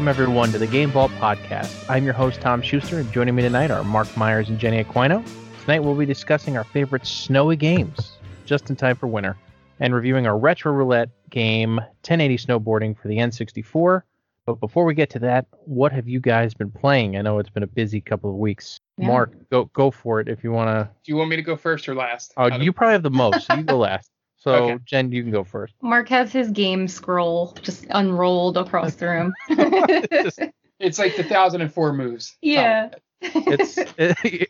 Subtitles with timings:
[0.00, 1.84] Welcome, everyone, to the Game Vault Podcast.
[1.90, 5.22] I'm your host, Tom Schuster, and joining me tonight are Mark Myers and Jenny Aquino.
[5.60, 8.12] Tonight, we'll be discussing our favorite snowy games,
[8.46, 9.36] just in time for winter,
[9.78, 14.00] and reviewing our retro roulette game, 1080 Snowboarding for the N64.
[14.46, 17.18] But before we get to that, what have you guys been playing?
[17.18, 18.80] I know it's been a busy couple of weeks.
[18.96, 19.06] Yeah.
[19.06, 20.88] Mark, go go for it if you want to.
[21.04, 22.32] Do you want me to go first or last?
[22.38, 23.46] Oh, Out of- you probably have the most.
[23.46, 24.10] So you go last.
[24.40, 24.78] So, Okay.
[24.84, 25.74] Jen, you can go first.
[25.82, 29.32] Mark has his game scroll just unrolled across the room.
[30.12, 30.40] Just-
[30.80, 32.36] It's like the thousand and four moves.
[32.40, 32.88] yeah.
[33.20, 33.78] it's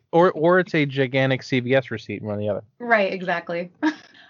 [0.12, 2.62] or or it's a gigantic CVS receipt, one or the other.
[2.78, 3.70] right, exactly.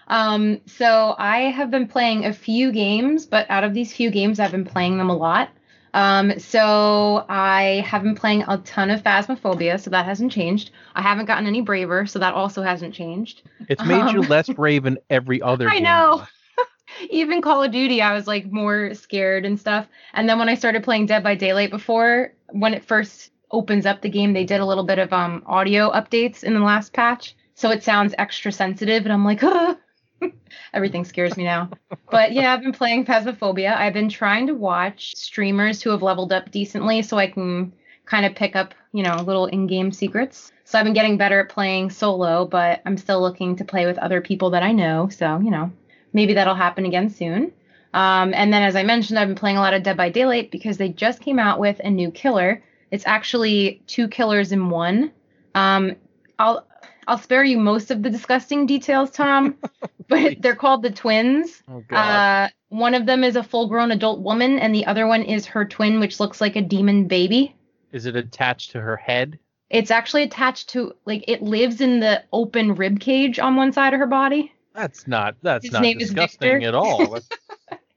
[0.07, 4.39] Um, so I have been playing a few games, but out of these few games,
[4.39, 5.49] I've been playing them a lot.
[5.93, 10.71] Um, so I have been playing a ton of Phasmophobia, so that hasn't changed.
[10.95, 13.41] I haven't gotten any braver, so that also hasn't changed.
[13.67, 15.65] It's made you Um, less brave in every other.
[15.65, 15.71] Game.
[15.71, 15.83] I game.
[15.83, 16.23] know.
[17.09, 19.87] Even Call of Duty, I was like more scared and stuff.
[20.13, 24.01] And then when I started playing Dead by Daylight before, when it first opens up
[24.01, 27.35] the game, they did a little bit of um audio updates in the last patch,
[27.55, 29.75] so it sounds extra sensitive, and I'm like, ah.
[30.73, 31.69] everything scares me now.
[32.09, 33.75] But yeah, I've been playing Phasmophobia.
[33.75, 37.73] I've been trying to watch streamers who have leveled up decently, so I can
[38.05, 40.51] kind of pick up, you know, little in-game secrets.
[40.65, 43.97] So I've been getting better at playing solo, but I'm still looking to play with
[43.97, 45.09] other people that I know.
[45.09, 45.71] So, you know,
[46.13, 47.51] maybe that'll happen again soon.
[47.93, 50.49] Um, and then, as I mentioned, I've been playing a lot of Dead by Daylight
[50.49, 52.63] because they just came out with a new killer.
[52.89, 55.11] It's actually two killers in one.
[55.55, 55.95] Um,
[56.39, 56.65] I'll
[57.07, 59.55] I'll spare you most of the disgusting details, Tom,
[60.07, 61.61] but they're called the twins.
[61.67, 61.83] Oh.
[61.95, 65.65] Uh, one of them is a full-grown adult woman, and the other one is her
[65.65, 67.55] twin, which looks like a demon baby.
[67.91, 69.37] Is it attached to her head?
[69.69, 73.93] It's actually attached to like it lives in the open rib cage on one side
[73.93, 74.51] of her body.
[74.73, 75.35] That's not.
[75.41, 77.19] That's His not name disgusting at all.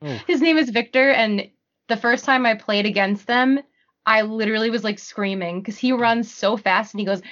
[0.26, 1.48] His name is Victor, and
[1.88, 3.60] the first time I played against them,
[4.06, 7.22] I literally was like screaming because he runs so fast and he goes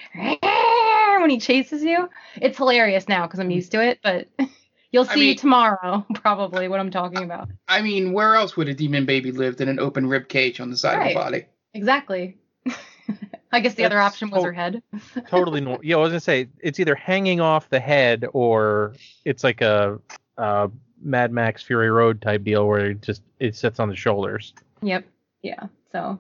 [1.23, 2.09] when he chases you.
[2.37, 4.29] It's hilarious now because I'm used to it, but
[4.93, 7.49] you'll I see mean- tomorrow probably what I'm talking about.
[7.69, 10.71] I mean, where else would a demon baby live than an open rib cage on
[10.71, 11.07] the side Right.
[11.09, 11.47] of the body?
[11.75, 12.37] Exactly.
[13.55, 14.83] I guess the other That's option was so- her head.
[15.29, 15.85] totally normal.
[15.85, 18.95] Yeah, I was gonna say it's either hanging off the head or
[19.25, 19.99] it's like a,
[20.39, 20.69] uh
[21.05, 24.55] Mad Max Fury Road type deal where it just it sits on the shoulders.
[24.83, 25.05] Yep.
[25.43, 25.65] Yeah.
[25.91, 26.19] So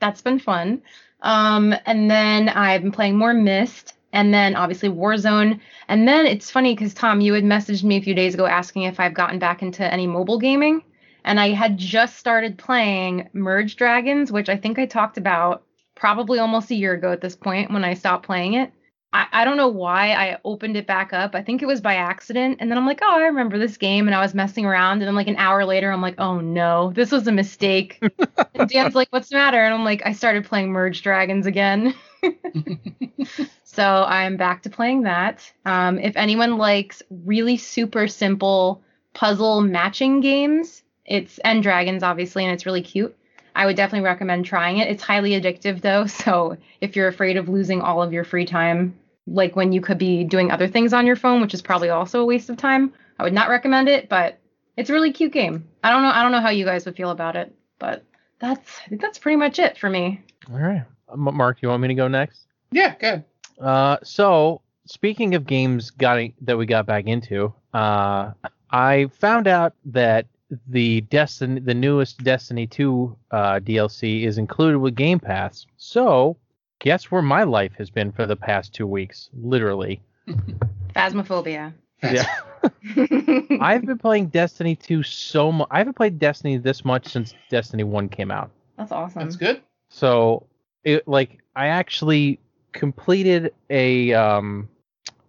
[0.00, 0.82] that's been fun.
[1.22, 5.60] Um, and then I've been playing more Mist, and then obviously Warzone.
[5.88, 8.82] And then it's funny because Tom, you had messaged me a few days ago asking
[8.82, 10.82] if I've gotten back into any mobile gaming,
[11.24, 15.64] and I had just started playing Merge Dragons, which I think I talked about
[15.94, 18.72] probably almost a year ago at this point when I stopped playing it.
[19.12, 21.34] I, I don't know why I opened it back up.
[21.34, 22.58] I think it was by accident.
[22.60, 24.06] And then I'm like, oh, I remember this game.
[24.06, 24.98] And I was messing around.
[24.98, 28.02] And then, like, an hour later, I'm like, oh no, this was a mistake.
[28.54, 29.62] and Dan's like, what's the matter?
[29.62, 31.94] And I'm like, I started playing Merge Dragons again.
[33.64, 35.50] so I'm back to playing that.
[35.64, 38.82] Um, if anyone likes really super simple
[39.14, 43.16] puzzle matching games, it's End Dragons, obviously, and it's really cute.
[43.58, 44.88] I would definitely recommend trying it.
[44.88, 46.06] It's highly addictive, though.
[46.24, 48.96] So if you're afraid of losing all of your free time,
[49.26, 52.20] like when you could be doing other things on your phone, which is probably also
[52.20, 54.08] a waste of time, I would not recommend it.
[54.08, 54.38] But
[54.76, 55.68] it's a really cute game.
[55.82, 56.10] I don't know.
[56.10, 58.04] I don't know how you guys would feel about it, but
[58.38, 60.22] that's I think that's pretty much it for me.
[60.50, 62.46] All right, M- Mark, you want me to go next?
[62.70, 63.24] Yeah, good.
[63.60, 68.32] Uh, so speaking of games got that we got back into, uh,
[68.70, 70.26] I found out that
[70.68, 75.66] the Destiny, the newest Destiny 2 uh, DLC is included with Game Pass.
[75.76, 76.36] So
[76.78, 79.30] guess where my life has been for the past two weeks?
[79.34, 80.00] Literally,
[80.96, 81.72] Phasmophobia.
[82.02, 82.26] yeah.
[83.60, 85.68] I've been playing Destiny 2 so much.
[85.70, 88.50] I haven't played Destiny this much since Destiny 1 came out.
[88.76, 89.22] That's awesome.
[89.22, 89.62] That's good.
[89.88, 90.46] So
[90.84, 92.38] it like I actually
[92.72, 94.68] completed a um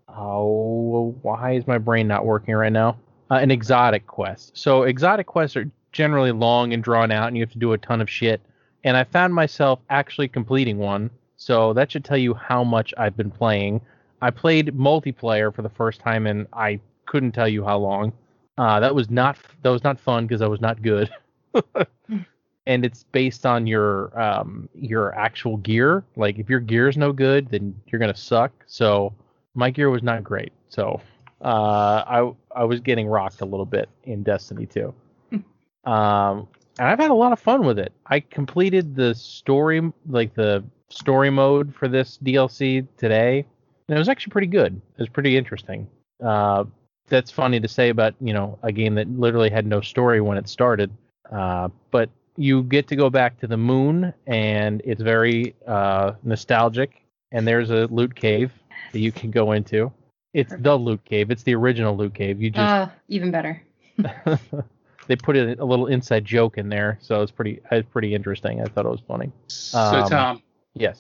[0.08, 2.98] oh why is my brain not working right now?
[3.32, 4.58] Uh, an exotic quest.
[4.58, 7.78] So exotic quests are generally long and drawn out and you have to do a
[7.78, 8.42] ton of shit.
[8.84, 11.10] And I found myself actually completing one.
[11.38, 13.82] So that should tell you how much I've been playing.
[14.22, 18.14] I played multiplayer for the first time and I couldn't tell you how long.
[18.58, 21.10] Uh, that was not that was not fun because I was not good.
[22.66, 26.04] and it's based on your um your actual gear.
[26.16, 28.52] Like if your gear is no good, then you're gonna suck.
[28.68, 29.14] So
[29.56, 30.52] my gear was not great.
[30.68, 31.00] So
[31.48, 34.94] I I was getting rocked a little bit in Destiny 2.
[35.86, 36.48] um,
[36.80, 37.92] and I've had a lot of fun with it.
[38.08, 43.46] I completed the story, like the story mode for this DLC today,
[43.88, 44.76] and it was actually pretty good.
[44.76, 45.88] It was pretty interesting.
[46.24, 46.66] Uh,
[47.10, 50.38] that's funny to say about you know a game that literally had no story when
[50.38, 50.92] it started.
[51.32, 57.04] Uh, but you get to go back to the moon, and it's very uh, nostalgic.
[57.32, 58.52] And there's a loot cave
[58.92, 59.92] that you can go into.
[60.34, 61.32] It's the loot cave.
[61.32, 62.42] It's the original loot cave.
[62.42, 63.62] You just Uh, even better.
[65.08, 68.62] they put it a little inside joke in there, so it's pretty it's pretty interesting.
[68.62, 69.32] I thought it was funny.
[69.48, 70.44] So Um, Tom,
[70.76, 71.00] Yes,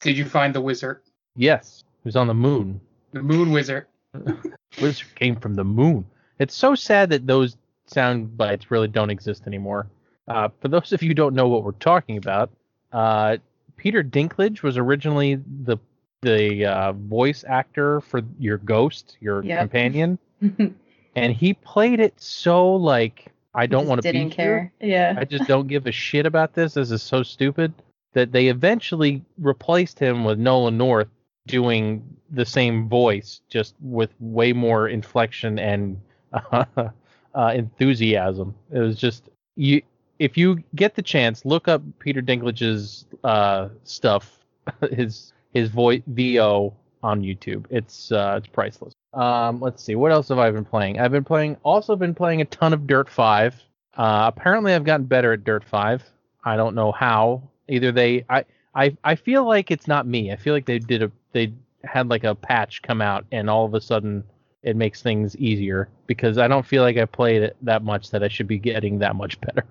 [0.00, 1.00] did you find the wizard?
[1.36, 2.80] yes, who's on the moon?
[3.12, 3.86] The moon wizard.
[4.80, 6.04] Wizard came from the moon.
[6.38, 9.86] It's so sad that those sound bites really don't exist anymore.
[10.28, 12.50] Uh, for those of you who don't know what we're talking about,
[12.92, 13.38] uh,
[13.76, 15.78] Peter Dinklage was originally the
[16.22, 19.58] the uh, voice actor for your ghost, your Yep.
[19.60, 20.18] companion,
[21.16, 24.72] and he played it so like I don't want to be Didn't here.
[24.80, 25.14] Yeah.
[25.16, 26.74] I just don't give a shit about this.
[26.74, 27.72] This is so stupid
[28.12, 31.08] that they eventually replaced him with Nolan North
[31.46, 36.00] doing the same voice, just with way more inflection and
[36.52, 36.90] uh,
[37.34, 38.54] enthusiasm.
[38.70, 39.82] It was just you.
[40.18, 44.40] If you get the chance, look up Peter Dinklage's uh, stuff,
[44.92, 47.66] his his voice VO on YouTube.
[47.70, 48.92] It's uh, it's priceless.
[49.14, 51.00] Um, let's see, what else have I been playing?
[51.00, 53.54] I've been playing, also been playing a ton of Dirt Five.
[53.96, 56.04] Uh, apparently, I've gotten better at Dirt Five.
[56.44, 57.42] I don't know how.
[57.68, 60.32] Either they, I, I, I feel like it's not me.
[60.32, 61.52] I feel like they did a, they
[61.84, 64.24] had like a patch come out, and all of a sudden
[64.62, 68.22] it makes things easier because I don't feel like I played it that much that
[68.22, 69.64] I should be getting that much better.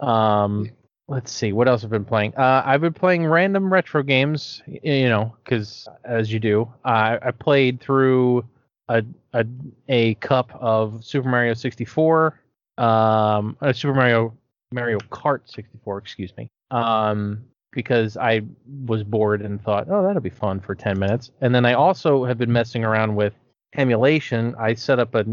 [0.00, 0.70] um,
[1.08, 2.34] let's see, what else I've been playing?
[2.36, 7.30] Uh, I've been playing random retro games, you know, because as you do, I I
[7.30, 8.44] played through
[8.88, 9.46] a a
[9.88, 12.40] a cup of Super Mario 64,
[12.78, 14.34] um, uh, Super Mario
[14.72, 18.42] Mario Kart 64, excuse me, um, because I
[18.86, 21.30] was bored and thought, oh, that'll be fun for 10 minutes.
[21.40, 23.34] And then I also have been messing around with
[23.76, 24.54] emulation.
[24.58, 25.24] I set up a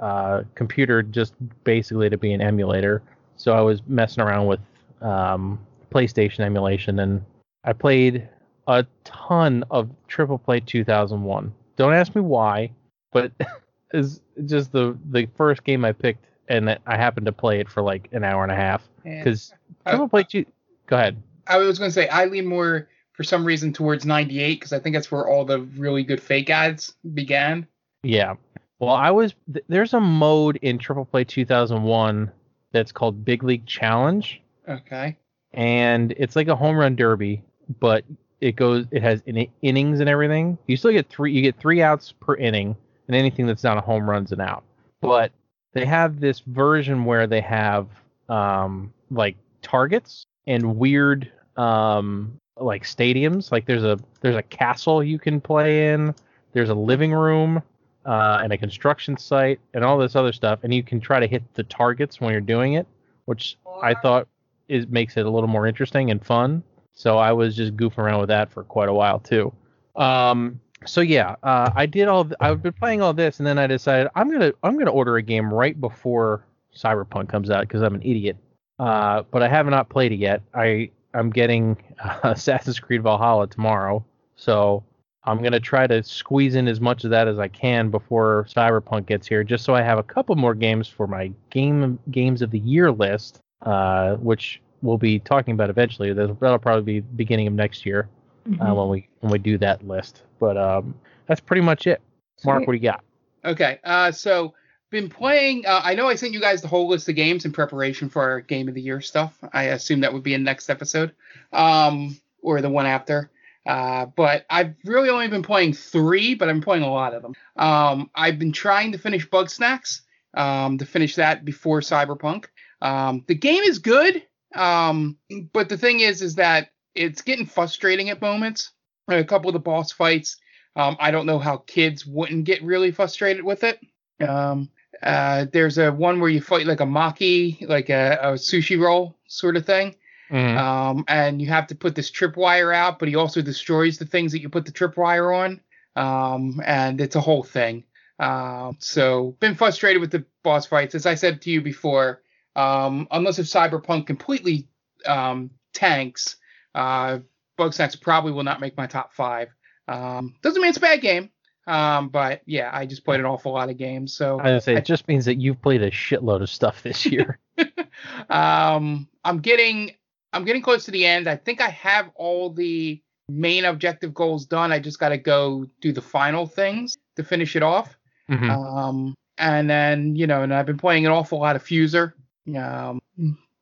[0.00, 3.02] uh, computer just basically to be an emulator.
[3.36, 4.60] So I was messing around with
[5.00, 5.58] um,
[5.92, 7.24] PlayStation emulation, and
[7.64, 8.28] I played
[8.66, 11.52] a ton of Triple Play 2001.
[11.76, 12.72] Don't ask me why,
[13.12, 13.32] but
[13.92, 17.82] is just the the first game I picked, and I happened to play it for
[17.82, 19.52] like an hour and a half because
[19.86, 20.44] Uh, Triple Play 2.
[20.86, 21.22] Go ahead.
[21.46, 24.78] I was going to say I lean more for some reason towards 98 because I
[24.78, 27.66] think that's where all the really good fake ads began.
[28.02, 28.34] Yeah.
[28.78, 32.30] Well, I was th- there's a mode in Triple Play 2001
[32.72, 35.16] that's called Big League Challenge, Okay.
[35.52, 37.42] and it's like a home run derby,
[37.80, 38.04] but
[38.40, 40.56] it goes it has in- innings and everything.
[40.66, 42.76] You still get three you get three outs per inning,
[43.08, 44.62] and anything that's not a home run's an out.
[45.00, 45.32] But
[45.72, 47.88] they have this version where they have
[48.28, 53.50] um like targets and weird um like stadiums.
[53.52, 56.14] Like there's a there's a castle you can play in.
[56.52, 57.62] There's a living room
[58.06, 61.26] uh, and a construction site and all this other stuff, and you can try to
[61.26, 62.86] hit the targets when you're doing it,
[63.26, 64.26] which I thought
[64.70, 66.62] is makes it a little more interesting and fun.
[66.92, 69.52] So I was just goofing around with that for quite a while too.
[69.96, 72.24] Um, so yeah, uh, I did all.
[72.24, 75.16] Th- I've been playing all this, and then I decided I'm gonna I'm gonna order
[75.16, 78.36] a game right before Cyberpunk comes out because I'm an idiot.
[78.78, 80.42] Uh, but I have not played it yet.
[80.54, 84.04] I I'm getting uh, Assassin's Creed Valhalla tomorrow,
[84.36, 84.84] so
[85.24, 89.06] I'm gonna try to squeeze in as much of that as I can before Cyberpunk
[89.06, 92.50] gets here, just so I have a couple more games for my game games of
[92.50, 96.12] the year list, uh, which we'll be talking about eventually.
[96.12, 98.08] That'll, that'll probably be beginning of next year
[98.48, 98.62] Mm-hmm.
[98.62, 100.22] uh, when we when we do that list.
[100.38, 100.94] But um,
[101.26, 102.00] that's pretty much it.
[102.42, 102.66] Mark, Sweet.
[102.66, 103.04] what do you got?
[103.44, 103.78] Okay.
[103.84, 104.54] Uh, so
[104.90, 105.66] been playing.
[105.66, 108.22] Uh, I know I sent you guys the whole list of games in preparation for
[108.22, 109.36] our game of the year stuff.
[109.52, 111.12] I assume that would be in next episode,
[111.52, 113.30] um, or the one after.
[113.66, 117.34] Uh, but I've really only been playing three, but I'm playing a lot of them.
[117.56, 120.00] Um, I've been trying to finish Bugsnax.
[120.32, 122.46] Um, to finish that before Cyberpunk.
[122.82, 124.22] Um, the game is good.
[124.54, 125.16] Um,
[125.52, 128.72] but the thing is, is that it's getting frustrating at moments.
[129.08, 130.36] A couple of the boss fights
[130.76, 133.80] um, I don't know how kids wouldn't get really frustrated with it.
[134.26, 134.70] Um,
[135.02, 139.16] uh, there's a one where you fight like a maki, like a, a sushi roll
[139.26, 139.96] sort of thing.
[140.30, 140.56] Mhm.
[140.56, 144.30] Um, and you have to put this tripwire out, but he also destroys the things
[144.32, 145.60] that you put the tripwire on.
[145.96, 147.84] Um, and it's a whole thing.
[148.20, 150.94] Um, so been frustrated with the boss fights.
[150.94, 152.22] As I said to you before,
[152.56, 154.68] um, unless if Cyberpunk completely
[155.06, 156.36] um, tanks,
[156.74, 157.18] uh,
[157.58, 159.48] Bugsnax probably will not make my top five.
[159.88, 161.30] Um, doesn't mean it's a bad game.
[161.66, 164.12] Um, but yeah, I just played an awful lot of games.
[164.12, 167.38] So I say it just means that you've played a shitload of stuff this year.
[168.30, 169.92] um, I'm getting
[170.32, 171.28] I'm getting close to the end.
[171.28, 174.72] I think I have all the main objective goals done.
[174.72, 177.96] I just got to go do the final things to finish it off.
[178.28, 178.50] Mhm.
[178.50, 182.14] Um, and then you know, and I've been playing an awful lot of Fuser.
[182.56, 183.00] Um,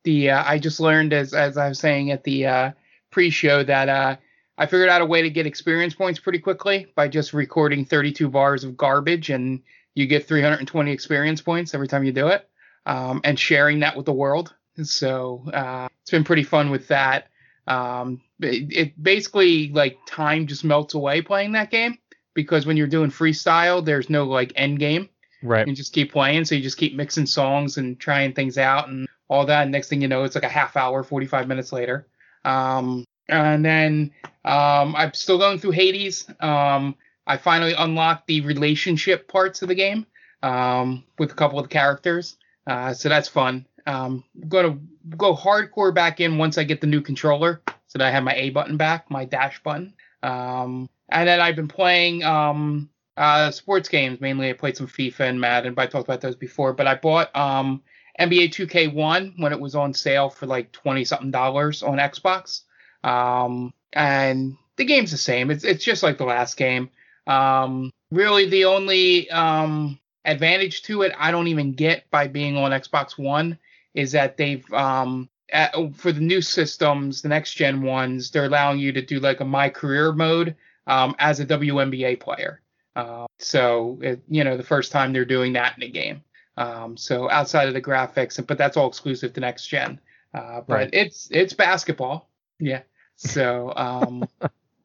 [0.03, 2.71] the uh, I just learned as as I was saying at the uh,
[3.11, 4.15] pre-show that uh,
[4.57, 8.29] I figured out a way to get experience points pretty quickly by just recording 32
[8.29, 9.61] bars of garbage, and
[9.95, 12.47] you get 320 experience points every time you do it,
[12.85, 14.53] um, and sharing that with the world.
[14.83, 17.27] So uh, it's been pretty fun with that.
[17.67, 21.97] Um, it, it basically like time just melts away playing that game
[22.33, 25.09] because when you're doing freestyle, there's no like end game.
[25.41, 25.67] Right.
[25.67, 29.07] You just keep playing, so you just keep mixing songs and trying things out and
[29.27, 29.63] all that.
[29.63, 32.07] And next thing you know, it's like a half hour, 45 minutes later.
[32.43, 34.11] Um, and then
[34.43, 36.29] um, I'm still going through Hades.
[36.39, 36.95] Um,
[37.27, 40.05] I finally unlocked the relationship parts of the game
[40.41, 43.67] um, with a couple of the characters, uh, so that's fun.
[43.85, 44.79] Um, gonna
[45.15, 48.35] go hardcore back in once I get the new controller, so that I have my
[48.35, 49.93] A button back, my dash button.
[50.23, 52.89] Um, and then I've been playing um,
[53.19, 54.49] uh, sports games mainly.
[54.49, 56.73] I played some FIFA and Madden, but I talked about those before.
[56.73, 57.83] But I bought um,
[58.19, 62.61] NBA 2K21 when it was on sale for like twenty something dollars on Xbox.
[63.03, 65.51] Um, and the game's the same.
[65.51, 66.89] It's it's just like the last game.
[67.27, 72.71] Um, really, the only um, advantage to it I don't even get by being on
[72.71, 73.59] Xbox One
[73.93, 78.79] is that they've um, at, for the new systems, the next gen ones, they're allowing
[78.79, 80.55] you to do like a my career mode
[80.87, 82.61] um, as a WNBA player.
[82.99, 86.23] Uh, so it, you know the first time they're doing that in a game.
[86.57, 89.99] Um, so outside of the graphics, but that's all exclusive to next gen.
[90.33, 90.89] Uh, but Right.
[90.93, 92.29] it's it's basketball.
[92.59, 92.81] Yeah.
[93.15, 94.27] So um,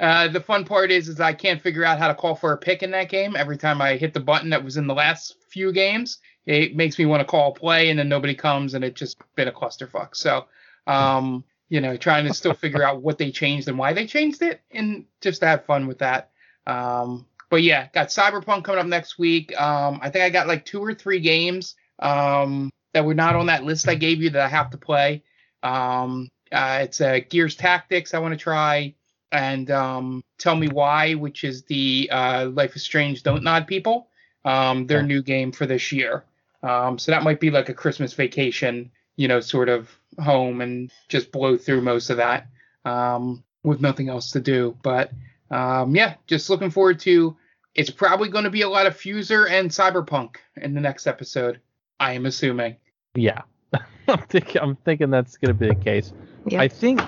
[0.00, 2.58] uh, the fun part is is I can't figure out how to call for a
[2.58, 3.36] pick in that game.
[3.36, 6.98] Every time I hit the button that was in the last few games, it makes
[6.98, 9.52] me want to call a play, and then nobody comes, and it's just been a
[9.52, 10.14] clusterfuck.
[10.14, 10.46] So
[10.86, 14.42] um, you know, trying to still figure out what they changed and why they changed
[14.42, 16.30] it, and just to have fun with that.
[16.66, 19.58] Um, but yeah, got Cyberpunk coming up next week.
[19.60, 23.46] Um, I think I got like two or three games um, that were not on
[23.46, 25.22] that list I gave you that I have to play.
[25.62, 28.94] Um, uh, it's uh, Gears Tactics I want to try,
[29.32, 34.08] and um, Tell Me Why, which is the uh, Life is Strange Don't Nod people.
[34.44, 36.24] Um, their new game for this year.
[36.62, 40.92] Um, so that might be like a Christmas vacation, you know, sort of home and
[41.08, 42.46] just blow through most of that
[42.84, 44.76] um, with nothing else to do.
[44.82, 45.10] But
[45.50, 47.36] um, yeah, just looking forward to.
[47.74, 51.60] It's probably going to be a lot of Fuser and Cyberpunk in the next episode.
[52.00, 52.76] I am assuming.
[53.14, 53.42] Yeah.
[54.08, 56.12] I'm thinking I'm thinking that's gonna be the case.
[56.46, 56.60] Yep.
[56.60, 57.00] I think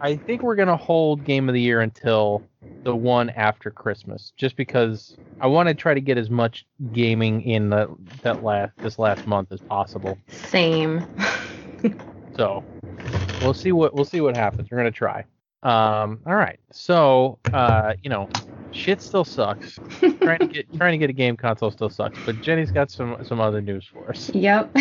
[0.00, 2.42] I think we're gonna hold game of the year until
[2.84, 7.42] the one after Christmas, just because I want to try to get as much gaming
[7.42, 10.18] in the, that last this last month as possible.
[10.28, 11.06] Same.
[12.36, 12.64] So
[13.42, 14.70] we'll see what we'll see what happens.
[14.70, 15.24] We're gonna try.
[15.64, 16.60] Um, all right.
[16.70, 18.28] So uh, you know,
[18.70, 19.80] shit still sucks.
[20.20, 22.18] trying to get trying to get a game console still sucks.
[22.26, 24.30] But Jenny's got some some other news for us.
[24.34, 24.72] Yep.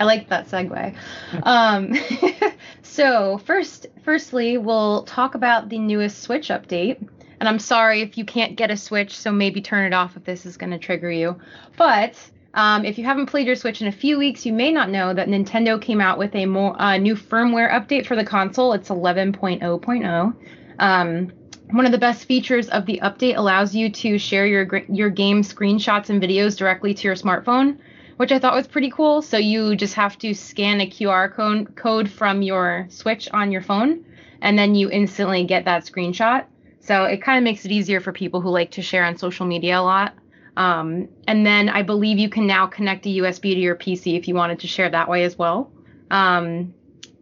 [0.00, 0.94] I like that segue.
[1.42, 1.94] Um,
[2.82, 7.06] so first, firstly, we'll talk about the newest Switch update.
[7.40, 10.24] And I'm sorry if you can't get a Switch, so maybe turn it off if
[10.24, 11.36] this is going to trigger you.
[11.76, 12.18] But
[12.54, 15.12] um, if you haven't played your Switch in a few weeks, you may not know
[15.12, 18.72] that Nintendo came out with a more uh, new firmware update for the console.
[18.72, 20.36] It's 11.0.0.
[20.78, 21.32] Um,
[21.70, 25.42] one of the best features of the update allows you to share your your game
[25.42, 27.78] screenshots and videos directly to your smartphone,
[28.18, 29.22] which I thought was pretty cool.
[29.22, 33.62] So you just have to scan a QR code code from your Switch on your
[33.62, 34.04] phone,
[34.42, 36.44] and then you instantly get that screenshot.
[36.78, 39.46] So it kind of makes it easier for people who like to share on social
[39.46, 40.14] media a lot.
[40.56, 44.28] Um, and then I believe you can now connect a USB to your PC if
[44.28, 45.72] you wanted to share that way as well.
[46.10, 46.74] Um,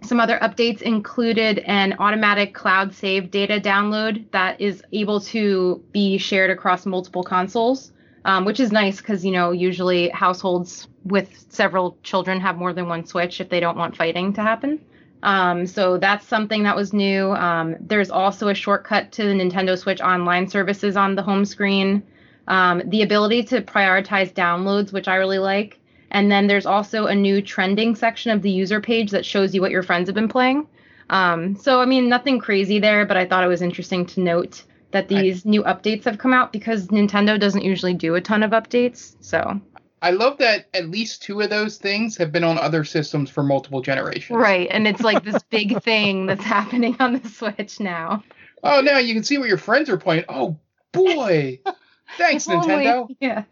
[0.02, 6.18] some other updates included an automatic cloud save data download that is able to be
[6.18, 7.92] shared across multiple consoles,
[8.24, 12.88] um, which is nice because, you know, usually households with several children have more than
[12.88, 14.80] one Switch if they don't want fighting to happen.
[15.22, 17.30] Um, so that's something that was new.
[17.32, 22.02] Um, there's also a shortcut to the Nintendo Switch online services on the home screen.
[22.48, 25.78] Um, the ability to prioritize downloads, which I really like.
[26.10, 29.60] And then there's also a new trending section of the user page that shows you
[29.60, 30.66] what your friends have been playing.
[31.10, 34.64] Um, so, I mean, nothing crazy there, but I thought it was interesting to note
[34.90, 38.42] that I- these new updates have come out because Nintendo doesn't usually do a ton
[38.42, 39.14] of updates.
[39.20, 39.60] So,
[40.02, 43.42] I love that at least two of those things have been on other systems for
[43.44, 44.36] multiple generations.
[44.36, 44.68] right.
[44.70, 48.22] And it's like this big thing that's happening on the Switch now.
[48.64, 50.24] Oh, now you can see what your friends are playing.
[50.28, 50.58] Oh
[50.92, 51.60] boy!
[52.16, 53.08] Thanks, If only- Nintendo.
[53.20, 53.44] Yeah.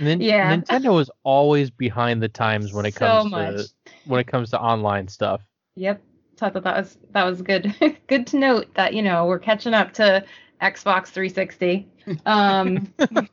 [0.00, 0.56] Nin- Yeah.
[0.56, 3.56] Nintendo is always behind the times when it comes much.
[3.56, 3.68] to
[4.06, 5.40] when it comes to online stuff.
[5.76, 6.02] Yep.
[6.36, 7.74] So I thought that was that was good.
[8.08, 10.24] good to note that you know we're catching up to
[10.60, 11.88] Xbox 360.
[12.26, 12.92] Um,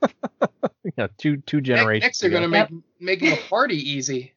[0.84, 2.02] You know, two two generations.
[2.02, 2.70] Next, they're gonna Yep.
[2.70, 4.32] make making a party easy.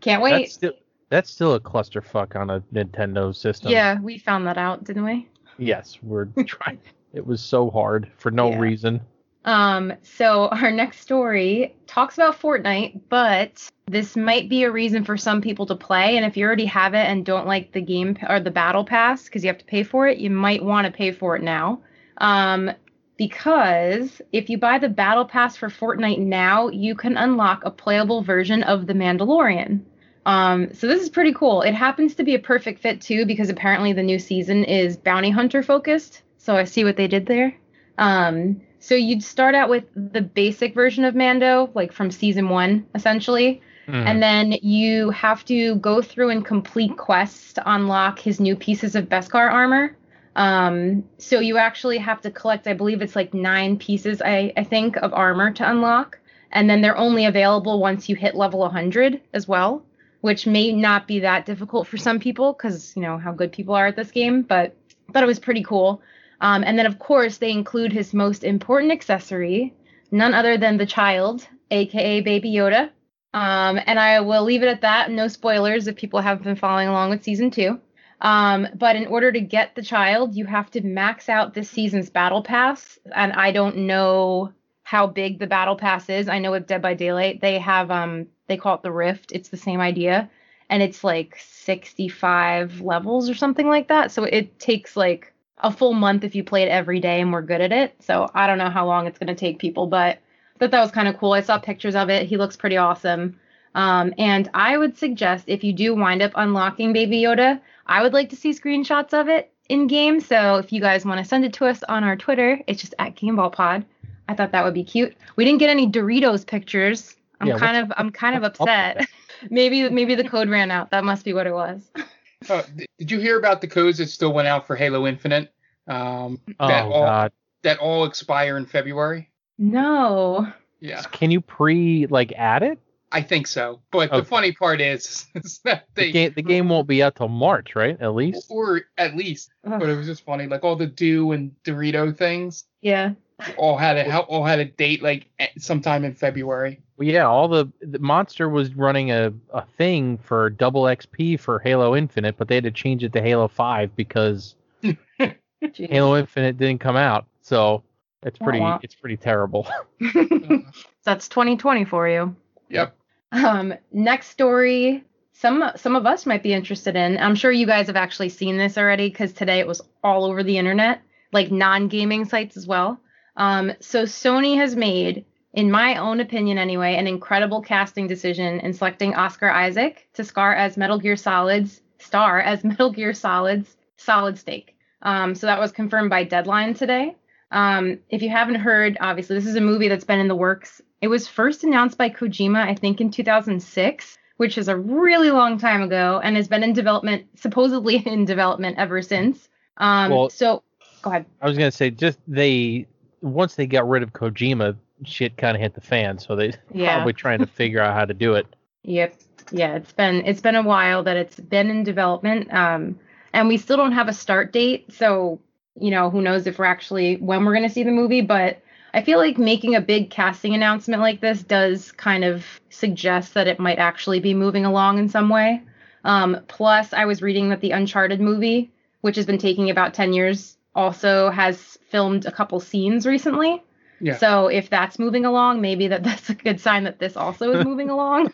[0.00, 0.32] Can't wait.
[0.32, 0.72] That's still
[1.08, 3.70] that's still a clusterfuck on a Nintendo system.
[3.70, 5.28] yeah, we found that out, didn't we?
[5.58, 6.78] Yes, we're trying.
[7.12, 8.58] It was so hard for no Yeah.
[8.58, 9.00] reason.
[9.44, 15.16] Um, so our next story talks about Fortnite, but this might be a reason for
[15.16, 16.16] some people to play.
[16.16, 19.24] And if you already have it and don't like the game or the battle pass
[19.24, 21.80] because you have to pay for it, you might want to pay for it now.
[22.18, 22.70] Um,
[23.16, 28.22] because if you buy the battle pass for Fortnite now, you can unlock a playable
[28.22, 29.80] version of The Mandalorian.
[30.24, 31.62] Um, so this is pretty cool.
[31.62, 35.30] It happens to be a perfect fit too because apparently the new season is bounty
[35.30, 36.22] hunter focused.
[36.40, 37.54] So I see what they did there.
[37.98, 42.86] Um, so you'd start out with the basic version of Mando, like from season one,
[42.94, 43.60] essentially.
[43.86, 44.06] Mhm.
[44.06, 48.94] And then you have to go through and complete quests to unlock his new pieces
[48.94, 49.96] of Beskar armor.
[50.34, 54.64] Um, so you actually have to collect, I believe it's like nine pieces, I, I
[54.64, 56.18] think, of armor to unlock.
[56.52, 59.84] And then they're only available once you hit level 100 as well,
[60.22, 63.74] which may not be that difficult for some people because, you know, how good people
[63.74, 64.40] are at this game.
[64.40, 64.74] But
[65.08, 66.00] I thought it was pretty cool.
[66.40, 69.74] Um, and then, of course, they include his most important accessory,
[70.10, 72.90] none other than the child, aka Baby Yoda.
[73.32, 75.10] Um, and I will leave it at that.
[75.10, 77.80] No spoilers if people haven't been following along with season two.
[78.20, 82.10] Um, but in order to get the child, you have to max out this season's
[82.10, 82.98] battle pass.
[83.14, 86.28] And I don't know how big the battle pass is.
[86.28, 89.32] I know with Dead by Daylight, they have um they call it the Rift.
[89.32, 90.28] It's the same idea.
[90.68, 94.10] And it's like 65 levels or something like that.
[94.10, 97.42] So it takes like a full month if you play it every day and we're
[97.42, 97.94] good at it.
[98.00, 100.18] So I don't know how long it's gonna take people, but
[100.58, 101.32] thought that was kind of cool.
[101.32, 102.26] I saw pictures of it.
[102.26, 103.38] He looks pretty awesome.
[103.74, 108.12] Um, and I would suggest if you do wind up unlocking Baby Yoda, I would
[108.12, 110.20] like to see screenshots of it in game.
[110.20, 112.94] So if you guys want to send it to us on our Twitter, it's just
[112.98, 113.84] at GameVaultPod.
[114.28, 115.16] I thought that would be cute.
[115.36, 117.16] We didn't get any Doritos pictures.
[117.40, 119.08] I'm Yeah, kind of I'm kind of what's up with upset.
[119.50, 120.90] maybe maybe the code ran out.
[120.90, 121.80] That must be what it was.
[122.48, 122.62] Uh,
[122.98, 125.52] did you hear about the codes that still went out for Halo Infinite?
[125.86, 127.32] Um, Oh that all god.
[127.62, 129.30] that all expire in February.
[129.58, 130.50] No.
[130.80, 132.78] Yeah, Can you pre like add it?
[133.12, 133.82] I think so.
[133.90, 137.28] But the funny part is, is that The game the game won't be out till
[137.28, 138.00] March, right?
[138.00, 138.46] At least.
[138.50, 139.78] or at least, Ugh.
[139.80, 140.46] but it was just funny.
[140.46, 143.12] Like all the do and Dorito things Yeah.
[143.56, 145.26] All had a all had a date like
[145.58, 146.80] sometime in February.
[146.96, 151.58] Well, yeah, all the, the monster was running a, a thing for double XP for
[151.60, 154.54] Halo Infinite, but they had to change it to Halo 5 because
[155.74, 157.24] Halo Infinite didn't come out.
[157.40, 157.82] So
[158.22, 158.78] it's Wah, pretty wah.
[158.82, 159.66] it's pretty terrible.
[161.04, 162.36] That's 2020 for you.
[162.68, 162.94] Yep.
[163.32, 165.02] Um, next story.
[165.32, 167.16] Some some of us might be interested in.
[167.16, 170.42] I'm sure you guys have actually seen this already because today it was all over
[170.42, 171.00] the internet,
[171.32, 173.00] like non-gaming sites as well.
[173.40, 175.24] Um, so Sony has made,
[175.54, 180.54] in my own opinion anyway, an incredible casting decision in selecting Oscar Isaac to star
[180.54, 184.76] as Metal Gear Solid's star as Metal Gear Solid's Solid Snake.
[185.00, 187.16] Um, so that was confirmed by Deadline today.
[187.50, 190.82] Um, if you haven't heard, obviously this is a movie that's been in the works.
[191.00, 195.56] It was first announced by Kojima, I think, in 2006, which is a really long
[195.56, 199.48] time ago, and has been in development, supposedly in development ever since.
[199.78, 200.62] Um, Well- so
[201.00, 201.24] go ahead.
[201.40, 202.86] I was gonna say just they
[203.22, 206.18] once they got rid of Kojima, shit kind of hit the fan.
[206.18, 206.94] So they Yeah.
[206.96, 208.46] probably trying to figure out how to do it.
[208.84, 209.14] Yep.
[209.52, 212.52] Yeah, it's been it's been a while that it's been in development.
[212.52, 212.98] Um,
[213.32, 215.40] and we still don't have a start date, so
[215.80, 218.20] you know who knows if we're actually when we're gonna see the movie.
[218.20, 218.60] But
[218.94, 223.46] I feel like making a big casting announcement like this does kind of suggest that
[223.48, 225.62] it might actually be moving along in some way.
[226.04, 230.12] Um, plus, I was reading that the Uncharted movie, which has been taking about ten
[230.12, 233.62] years, also has filmed a couple scenes recently.
[234.00, 234.16] Yeah.
[234.16, 237.64] So if that's moving along, maybe that that's a good sign that this also is
[237.64, 238.32] moving along.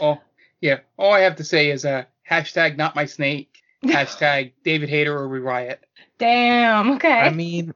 [0.00, 0.20] Oh
[0.60, 0.80] yeah.
[0.96, 3.60] All I have to say is uh, hashtag not my snake.
[3.84, 5.84] Hashtag David Hayter or we riot.
[6.16, 6.92] Damn.
[6.92, 7.20] Okay.
[7.20, 7.74] I mean,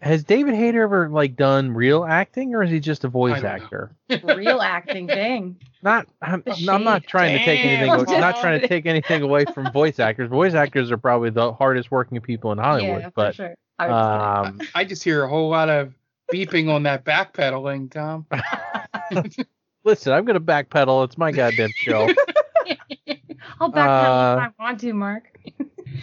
[0.00, 3.40] has David Hayter ever like done real acting, or is he just a voice I
[3.40, 3.48] know.
[3.48, 3.96] actor?
[4.24, 5.56] real acting thing.
[5.82, 7.08] Not, I'm, I'm not shade.
[7.08, 7.88] trying to take anything.
[7.88, 8.14] Damn.
[8.14, 10.30] I'm not trying to take anything away from voice actors.
[10.30, 13.02] Voice actors are probably the hardest working people in Hollywood.
[13.02, 13.54] yeah, for but sure.
[13.78, 15.94] I um, I just hear a whole lot of
[16.32, 18.26] beeping on that backpedaling, Tom.
[19.84, 21.04] listen, I'm gonna backpedal.
[21.04, 22.08] It's my goddamn show.
[23.60, 25.38] I'll back uh, if I want to, Mark.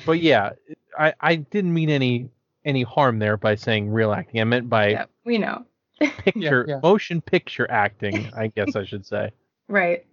[0.05, 0.51] but yeah,
[0.97, 2.29] I, I didn't mean any
[2.67, 4.41] any harm there by saying real acting.
[4.41, 5.65] I meant by yeah, we know.
[5.99, 6.79] picture yeah.
[6.83, 8.29] motion picture acting.
[8.37, 9.31] I guess I should say.
[9.67, 10.05] Right.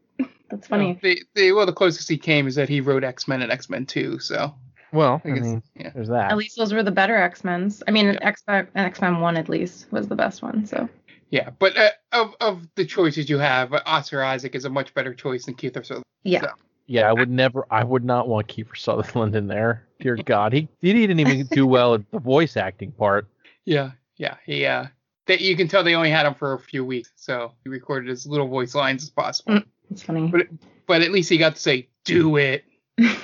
[0.48, 0.98] That's funny.
[1.02, 3.68] The, the well, the closest he came is that he wrote X Men and X
[3.68, 4.18] Men Two.
[4.20, 4.54] So
[4.92, 5.90] Well, I I guess mean, yeah.
[5.94, 6.30] there's that.
[6.30, 7.82] At least those were the better X Men's.
[7.88, 10.64] I mean, X Men X Men One at least was the best one.
[10.64, 10.88] So
[11.30, 15.12] Yeah, but uh, of of the choices you have, Oscar Isaac is a much better
[15.12, 16.04] choice than Keith Sutherland.
[16.22, 16.42] Yeah.
[16.42, 16.48] So,
[16.86, 17.66] Yeah, I would never.
[17.70, 19.86] I would not want Kiefer Sutherland in there.
[20.00, 23.26] Dear God, he he didn't even do well at the voice acting part.
[23.64, 24.86] yeah, yeah, he uh,
[25.26, 28.10] that you can tell they only had him for a few weeks, so he recorded
[28.10, 29.54] as little voice lines as possible.
[29.54, 29.64] Mm.
[29.90, 30.28] It's funny.
[30.28, 30.48] But
[30.86, 32.64] but at least he got to say, "Do it,
[33.00, 33.16] I,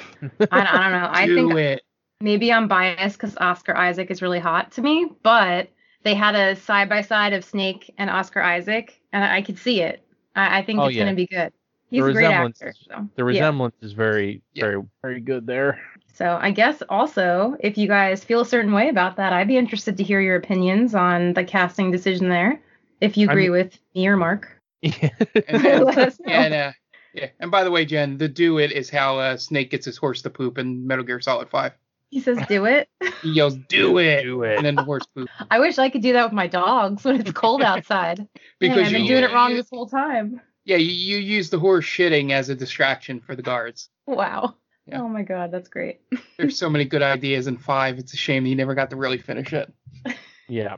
[0.51, 1.09] I don't know.
[1.11, 1.83] I do think it."
[2.23, 5.69] maybe I'm biased because Oscar Isaac is really hot to me, but
[6.03, 9.59] they had a side by side of Snake and Oscar Isaac, and I, I could
[9.59, 10.03] see it.
[10.35, 11.05] I, I think Oh, it's yeah.
[11.05, 11.53] gonna be good.
[11.91, 12.71] He's The a great resemblance actor.
[12.71, 13.09] is- So.
[13.17, 13.69] The yeah.
[13.83, 14.65] is very, Yeah.
[14.65, 15.81] very, very good there.
[16.13, 19.57] So I guess also, if you guys feel a certain way about that, I'd be
[19.57, 22.61] interested to hear your opinions on the casting decision there.
[23.01, 24.57] If you I agree mean- with me or Mark.
[24.83, 24.93] And,
[25.65, 26.33] then, Let us know.
[26.33, 26.73] and uh,
[27.15, 29.97] yeah, and by the way, Jen, the "Do it is how uh, Snake gets his
[29.97, 31.73] horse to poop in Metal Gear Solid Five.
[32.11, 32.89] He says, "Do it."
[33.23, 34.57] He yells, "Do it!" Do it.
[34.57, 35.31] and then the horse poops.
[35.51, 38.27] I wish I could do that with my dogs when it's cold outside.
[38.59, 40.41] Because Man, I've been doing it wrong this whole time.
[40.65, 43.89] Yeah, you, you use the horse shitting as a distraction for the guards.
[44.07, 44.57] Wow.
[44.87, 45.01] Yeah.
[45.03, 46.01] Oh my god, that's great.
[46.39, 47.99] There's so many good ideas in five.
[47.99, 49.73] It's a shame he never got to really finish it.
[50.49, 50.75] Yeah,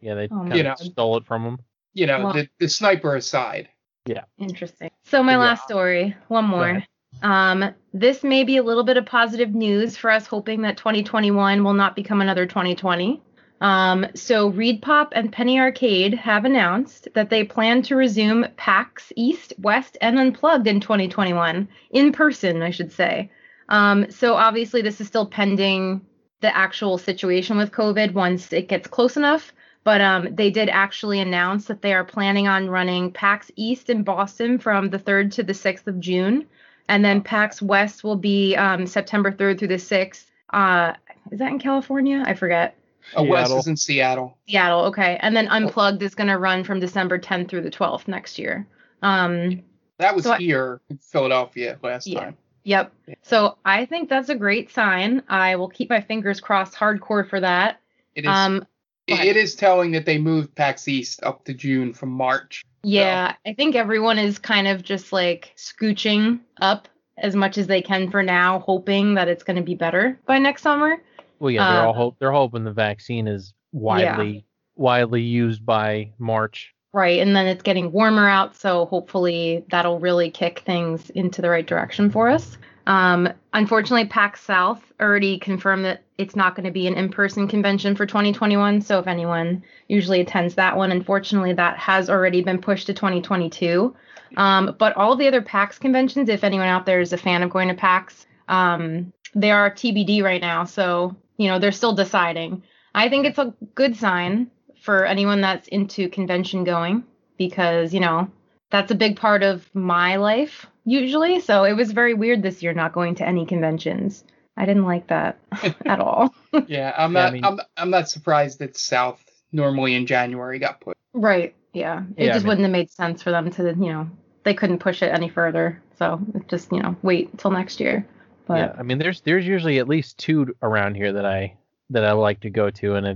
[0.00, 0.74] yeah, they Oh, kind You know.
[0.76, 1.58] stole it from him.
[1.94, 3.68] You know, Well- the, the sniper aside.
[4.06, 4.22] Yeah.
[4.38, 4.90] Interesting.
[5.04, 5.38] So my Yeah.
[5.38, 6.84] last story, one more.
[7.22, 11.64] Um, this may be a little bit of positive news for us, hoping that 2021
[11.64, 13.20] will not become another 2020.
[13.60, 19.54] Um, so ReedPop and Penny Arcade have announced that they plan to resume PAX East,
[19.58, 23.30] West, and Unplugged in 2021 in person, I should say.
[23.68, 26.02] Um, so obviously this is still pending
[26.40, 29.52] the actual situation with COVID once it gets close enough.
[29.84, 34.02] But um, they did actually announce that they are planning on running PAX East in
[34.02, 36.46] Boston from the 3rd to the 6th of June.
[36.88, 40.24] And then PAX West will be um, September 3rd through the 6th.
[40.52, 40.94] Uh,
[41.30, 42.22] is that in California?
[42.26, 42.76] I forget.
[43.16, 44.36] Uh, West is in Seattle.
[44.48, 45.18] Seattle, okay.
[45.20, 48.66] And then Unplugged is going to run from December 10th through the 12th next year.
[49.02, 49.62] Um,
[49.98, 52.20] That was So I- here in Philadelphia last Yeah.
[52.20, 52.36] time.
[52.64, 52.92] Yep.
[53.22, 55.22] So I think that's a great sign.
[55.28, 57.80] I will keep my fingers crossed hardcore for that.
[58.14, 58.30] It is.
[58.30, 58.66] Um, go
[59.06, 59.26] it- ahead.
[59.28, 62.64] it is telling that they moved PAX East up to June from March.
[62.82, 66.88] Yeah, I think everyone is kind of just like scooching up
[67.18, 70.38] as much as they can for now, hoping that it's going to be better by
[70.38, 70.96] next summer.
[71.38, 74.46] Well, yeah, they're Uh, all hope they're hoping the vaccine is widely
[74.76, 76.74] widely used by March.
[76.92, 77.20] Right.
[77.20, 78.56] And then it's getting warmer out.
[78.56, 82.56] So hopefully that'll really kick things into the right direction for us.
[82.86, 87.48] Um, unfortunately, PAX South already confirmed that it's not going to be an in person
[87.48, 88.80] convention for 2021.
[88.80, 93.94] So if anyone usually attends that one, unfortunately, that has already been pushed to 2022.
[94.36, 97.50] Um, but all the other PAX conventions, if anyone out there is a fan of
[97.50, 100.64] going to PAX, um, they are TBD right now.
[100.64, 102.62] So, you know, they're still deciding.
[102.94, 107.04] I think it's a good sign for anyone that's into convention going
[107.36, 108.30] because, you know,
[108.70, 111.40] that's a big part of my life usually.
[111.40, 114.24] So it was very weird this year not going to any conventions.
[114.56, 115.38] I didn't like that
[115.86, 116.34] at all.
[116.68, 117.32] Yeah, I'm Yeah, I not.
[117.34, 119.22] mean- I'm, I'm not surprised that South
[119.52, 120.96] normally in January got put.
[121.12, 121.54] Right.
[121.74, 122.04] Yeah.
[122.16, 124.08] It Yeah, I just mean- wouldn't have made sense for them to, you know,
[124.44, 125.82] they couldn't push it any further.
[125.98, 128.06] So just, you know, wait until next year.
[128.46, 131.56] But yeah, I mean, there's there's usually at least two around here that I
[131.90, 133.06] that I like to go to, and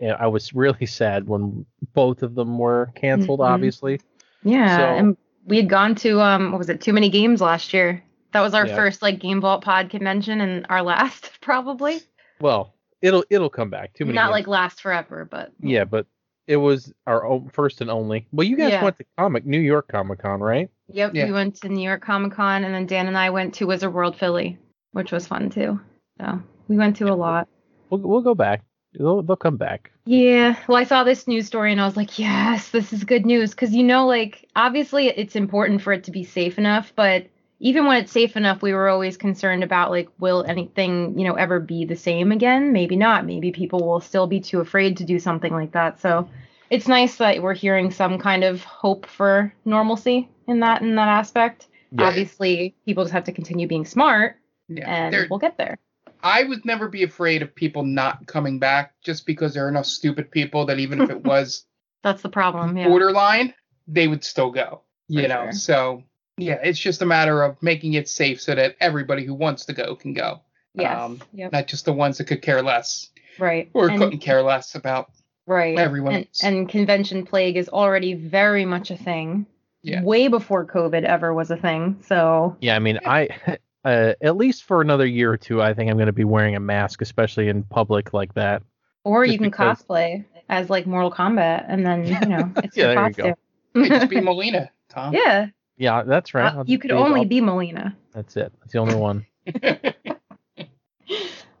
[0.00, 3.40] it, I was really sad when both of them were canceled.
[3.40, 3.48] Mhm.
[3.48, 4.00] Obviously,
[4.42, 4.76] yeah.
[4.78, 8.02] So- and we had gone to, um, what was it, Too Many Games last year.
[8.32, 8.76] That was our Yeah.
[8.76, 12.00] first, like, Game Vault Pod convention and our last, probably.
[12.40, 13.94] well, it'll it'll come back.
[13.94, 14.14] Too many.
[14.16, 14.32] Not games.
[14.32, 15.52] like last forever, but.
[15.60, 16.06] yeah, but
[16.46, 18.26] it was our o- first and only.
[18.32, 18.84] Well, you guys Yeah.
[18.84, 20.70] went to comic New York Comic Con, right?
[20.90, 21.26] Yep, Yeah.
[21.26, 23.92] we went to New York Comic Con, and then Dan and I went to Wizard
[23.94, 24.58] World Philly,
[24.98, 25.80] which was fun too.
[26.20, 27.48] So we went to a lot.
[27.88, 28.64] We'll we'll go back.
[28.98, 29.92] They'll they'll come back.
[30.04, 33.24] Yeah, well, I saw this news story and I was like, yes, this is good
[33.24, 37.26] news because you know, like, obviously it's important for it to be safe enough, but
[37.60, 41.34] even when it's safe enough, we were always concerned about like, will anything, you know,
[41.34, 42.72] ever be the same again?
[42.72, 43.26] Maybe not.
[43.26, 46.00] Maybe people will still be too afraid to do something like that.
[46.00, 46.28] So
[46.70, 51.08] it's nice that we're hearing some kind of hope for normalcy in that in that
[51.08, 51.68] aspect.
[51.92, 52.06] Yeah.
[52.06, 54.36] Obviously, people just have to continue being smart,
[54.68, 55.78] Yeah, and we'll get there.
[56.22, 59.86] I would never be afraid of people not coming back just because there are enough
[59.86, 61.64] stupid people that even if it was
[62.02, 62.76] That's the problem.
[62.76, 62.88] Yeah.
[62.88, 63.54] borderline,
[63.86, 64.82] they would still go.
[65.08, 65.52] You For know, sure.
[65.52, 66.02] so
[66.36, 69.72] yeah, it's just a matter of making it safe so that everybody who wants to
[69.72, 70.40] go can go,
[70.74, 70.98] yes.
[71.00, 71.52] um, yep.
[71.52, 73.70] not just the ones that could care less Right.
[73.72, 75.10] or And- couldn't care less about.
[75.46, 75.78] Right.
[75.78, 79.46] Everyone and, and convention plague is already very much a thing.
[79.82, 80.02] Yeah.
[80.02, 82.02] Way before COVID ever was a thing.
[82.06, 83.28] So Yeah, I mean, I
[83.84, 86.56] uh, at least for another year or two, I think I'm going to be wearing
[86.56, 88.62] a mask, especially in public like that.
[89.04, 90.24] or Just you can because- cosplay.
[90.48, 93.34] as like Mortal Kombat, and then you know it's Yeah, your there you
[93.74, 93.82] go.
[93.82, 95.12] Hey, just be Mileena, Tom.
[95.14, 96.54] yeah, Yeah, that's right.
[96.54, 97.94] uh, you could be- only I'll- be Mileena.
[98.12, 98.52] That's it.
[98.60, 99.26] That's the only one.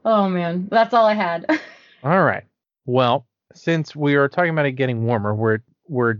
[0.04, 1.44] Oh man, that's all I had.
[2.02, 2.44] All right.
[2.86, 6.16] Well, since we are talking about it getting warmer, we're we're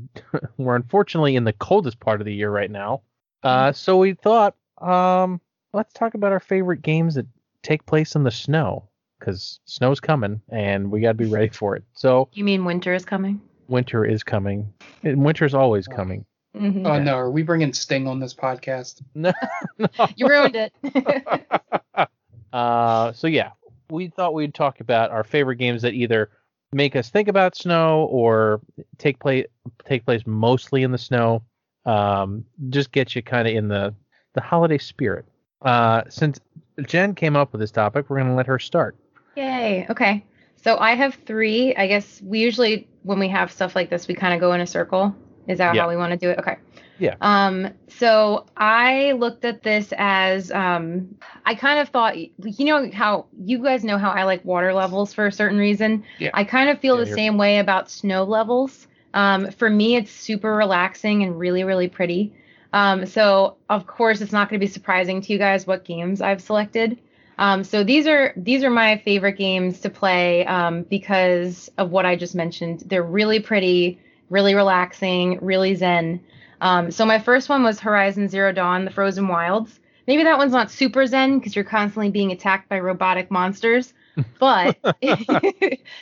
[0.59, 3.03] we're unfortunately in the coldest part of the year right now.
[3.43, 5.41] Uh, so we thought, um,
[5.73, 7.27] let's talk about our favorite games that
[7.63, 11.77] take place in the snow, because snow's coming and we got to be ready for
[11.77, 11.85] it.
[11.95, 13.41] So you mean winter is coming?
[13.69, 14.73] winter is coming.
[15.03, 16.25] And winter's always coming.
[16.57, 19.03] hmm Oh no, are we bringing Sting on this podcast?
[19.15, 19.33] No,
[19.79, 19.89] no.
[20.17, 20.73] You ruined it.
[22.53, 23.51] uh, so yeah,
[23.91, 26.31] we thought we'd talk about our favorite games that either
[26.73, 28.61] make us think about snow or
[28.99, 29.47] take place
[29.85, 31.43] take place mostly in the snow.
[31.85, 33.95] Um, just get you kind of in the
[34.35, 35.25] the holiday spirit.
[35.62, 36.38] Uh, since
[36.87, 38.97] Jen came up with this topic, we're gonna let her start.
[39.37, 39.87] Yay.
[39.90, 40.25] Okay.
[40.57, 41.75] So I have three.
[41.77, 44.61] I guess we usually, when we have stuff like this, we kind of go in
[44.61, 45.14] a circle.
[45.47, 45.83] Is that Yeah.
[45.83, 46.38] how we want to do it?
[46.38, 46.57] Okay.
[46.99, 47.14] Yeah.
[47.21, 47.68] Um.
[47.88, 51.14] So I looked at this as um.
[51.47, 55.12] I kind of thought, you know, how you guys know how I like water levels
[55.14, 56.05] for a certain reason.
[56.18, 56.31] Yeah.
[56.35, 58.87] I kind of feel Yeah, the you're- same way about snow levels.
[59.14, 59.51] Um.
[59.53, 62.33] For me, it's super relaxing and really, really pretty.
[62.73, 63.07] Um.
[63.07, 66.43] So of course, it's not going to be surprising to you guys what games I've
[66.43, 66.99] selected.
[67.39, 72.05] Um, so these are these are my favorite games to play um, because of what
[72.05, 72.83] I just mentioned.
[72.87, 76.21] They're really pretty, really relaxing, really zen.
[76.61, 79.79] Um, so my first one was Horizon Zero Dawn: The Frozen Wilds.
[80.09, 83.95] Maybe that one's not super zen because you're constantly being attacked by robotic monsters,
[84.41, 84.77] but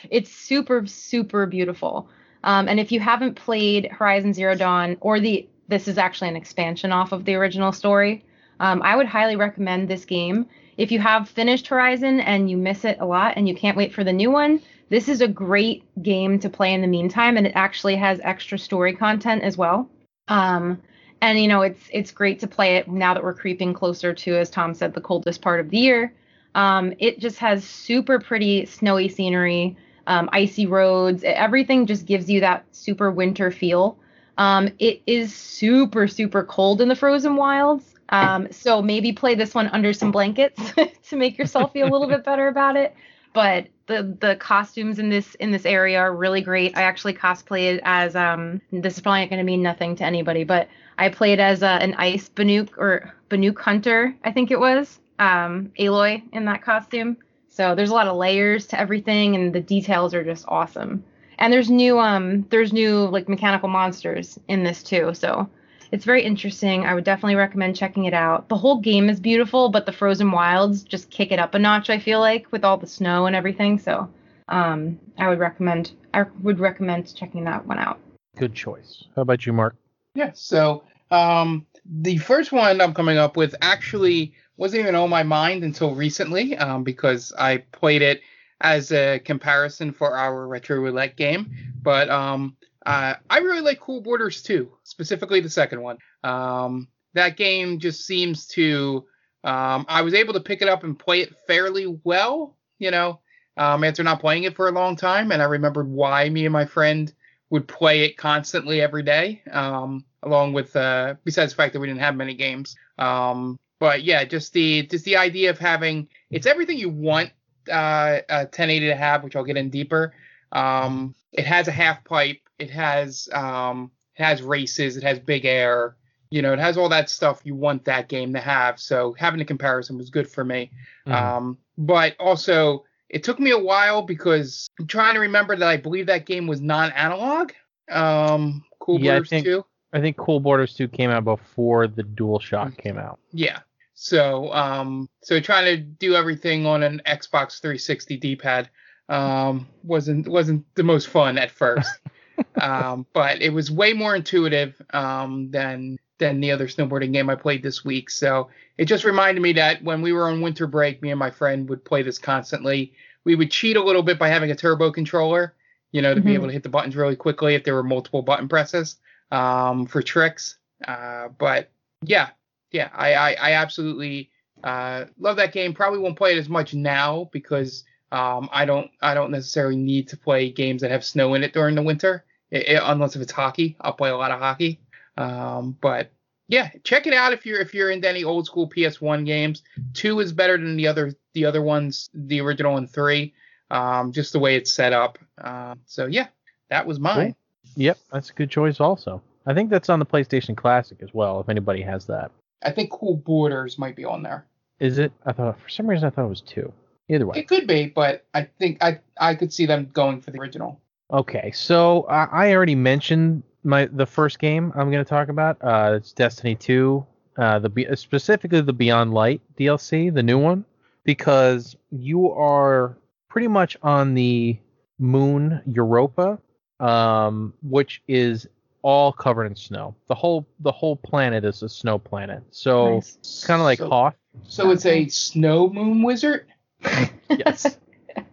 [0.09, 2.09] it's super super beautiful.
[2.43, 6.35] Um, and if you haven't played Horizon Zero Dawn or the this is actually an
[6.35, 8.23] expansion off of the original story,
[8.59, 12.85] um, I would highly recommend this game if you have finished Horizon and you miss
[12.85, 15.83] it a lot and you can't wait for the new one, this is a great
[16.01, 19.89] game to play in the meantime, and it actually has extra story content as well.
[20.27, 20.81] Um,
[21.19, 24.37] and you know, it's it's great to play it now that we're creeping closer to,
[24.37, 26.13] as Tom said, the coldest part of the year.
[26.53, 29.75] Um, it just has super pretty snowy scenery,
[30.05, 31.23] um, icy roads.
[31.23, 33.97] Everything just gives you that super winter feel.
[34.37, 37.93] Um, it is super super cold in the frozen wilds.
[38.09, 40.61] Um, so maybe play this one under some blankets
[41.09, 42.95] to make yourself feel a little bit better about it.
[43.33, 46.77] But the the costumes in this in this area are really great.
[46.77, 50.69] I actually cosplayed as um this is probably going to mean nothing to anybody, but
[50.97, 54.99] I played as uh, an ice Banuk or Banuk hunter, I think it was.
[55.19, 57.17] Um, Aloy in that costume.
[57.49, 61.03] So there's a lot of layers to everything, and the details are just awesome.
[61.39, 65.13] And there's new um there's new like mechanical monsters in this too.
[65.13, 65.49] So
[65.91, 66.85] it's very interesting.
[66.85, 68.49] I would definitely recommend checking it out.
[68.49, 71.89] The whole game is beautiful, but the Frozen Wilds just kick it up a notch.
[71.89, 73.79] I feel like with all the snow and everything.
[73.79, 74.09] So,
[74.49, 77.99] um, I would recommend I would recommend checking that one out.
[78.37, 79.05] Good choice.
[79.15, 79.75] How about you, Mark?
[80.13, 80.31] Yeah.
[80.33, 85.63] So um, the first one I'm coming up with actually wasn't even on my mind
[85.63, 88.21] until recently um, because I played it
[88.61, 91.51] as a comparison for our retro roulette game.
[91.81, 95.97] But um, uh, I really like Cool Borders too, specifically the second one.
[96.23, 99.05] Um, that game just seems to.
[99.43, 103.21] Um, I was able to pick it up and play it fairly well, you know,
[103.55, 105.31] um, after not playing it for a long time.
[105.31, 107.13] And I remembered why me and my friend
[107.49, 111.87] would play it constantly every day, um, along with, uh, besides the fact that we
[111.87, 112.75] didn't have many games.
[112.97, 117.31] Um, but yeah, just the just the idea of having it's everything you want
[117.69, 120.13] uh, a 1080 to have, which I'll get in deeper.
[120.51, 122.39] Um, it has a half pipe.
[122.59, 124.97] It has um, it has races.
[124.97, 125.95] It has big air.
[126.29, 128.79] You know, it has all that stuff you want that game to have.
[128.79, 130.71] So having a comparison was good for me.
[131.07, 131.13] Mhm.
[131.13, 135.77] Um, but also it took me a while because I'm trying to remember that I
[135.77, 137.51] believe that game was non-analog.
[137.89, 139.65] Um, Cool Yeah, I Borders think- 2.
[139.93, 143.19] I think Cool Borders 2 came out before the DualShock came out.
[143.31, 143.59] Yeah.
[143.99, 148.69] So um so trying to do everything on an Xbox 360 D-pad
[149.09, 151.89] um wasn't wasn't the most fun at first.
[152.61, 157.35] um but it was way more intuitive um than than the other snowboarding game I
[157.35, 158.11] played this week.
[158.11, 161.31] So it just reminded me that when we were on winter break, me and my
[161.31, 162.93] friend would play this constantly.
[163.23, 165.55] We would cheat a little bit by having a turbo controller,
[165.91, 166.35] you know, to be Mhm.
[166.35, 168.97] able to hit the buttons really quickly if there were multiple button presses
[169.31, 170.57] um, for tricks.
[170.87, 171.71] Uh, but
[172.03, 172.29] yeah,
[172.71, 174.29] yeah, I, I, I absolutely
[174.63, 175.73] uh, love that game.
[175.73, 180.07] Probably won't play it as much now because um, I don't I don't necessarily need
[180.09, 183.21] to play games that have snow in it during the winter, i i unless if
[183.21, 183.75] it's hockey.
[183.81, 184.79] I'll play a lot of hockey.
[185.17, 186.11] Um, but
[186.47, 189.63] yeah, check it out if you're if you're into any old school PS1 games.
[189.93, 193.33] Two is better than the other the other ones, the original and three.
[193.69, 195.19] Um, just the way it's set up.
[195.39, 196.27] Um, so yeah,
[196.69, 197.35] that was mine.
[197.75, 198.79] Yep, that's a good choice.
[198.79, 201.41] Also, I think that's on the PlayStation Classic as well.
[201.41, 202.31] If anybody has that,
[202.63, 204.45] I think Cool Boarders might be on there.
[204.79, 205.11] is it?
[205.25, 206.71] I thought for some reason I thought it was two.
[207.09, 207.39] Either way.
[207.39, 210.81] It could be, but I think I I could see them going for the original.
[211.11, 215.57] Okay, so I I already mentioned my the first game I'm going to talk about.
[215.61, 217.05] Uh, it's Destiny 2,
[217.37, 220.65] uh, the specifically the Beyond Light DLC, the new one,
[221.05, 222.97] because you are
[223.29, 224.57] pretty much on the
[224.99, 226.39] moon Europa,
[226.81, 228.47] um, which is
[228.87, 229.93] all covered in snow.
[230.07, 232.41] The whole the whole planet is a snow planet.
[232.51, 233.43] So Nice.
[233.45, 234.15] kind of like so, Hoth.
[234.47, 236.47] So it's a snow moon wizard.
[237.29, 237.77] Yes.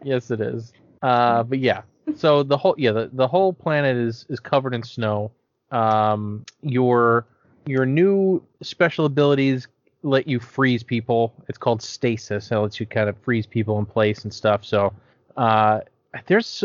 [0.04, 0.72] yes, it is.
[1.02, 1.82] Uh, but yeah.
[2.14, 5.32] So the whole yeah the, the whole planet is is covered in snow.
[5.72, 7.26] Um, your
[7.66, 9.66] your new special abilities
[10.04, 11.34] let you freeze people.
[11.48, 12.52] It's called stasis.
[12.52, 14.64] It lets you kind of freeze people in place and stuff.
[14.64, 14.92] So
[15.36, 15.80] uh,
[16.26, 16.62] there's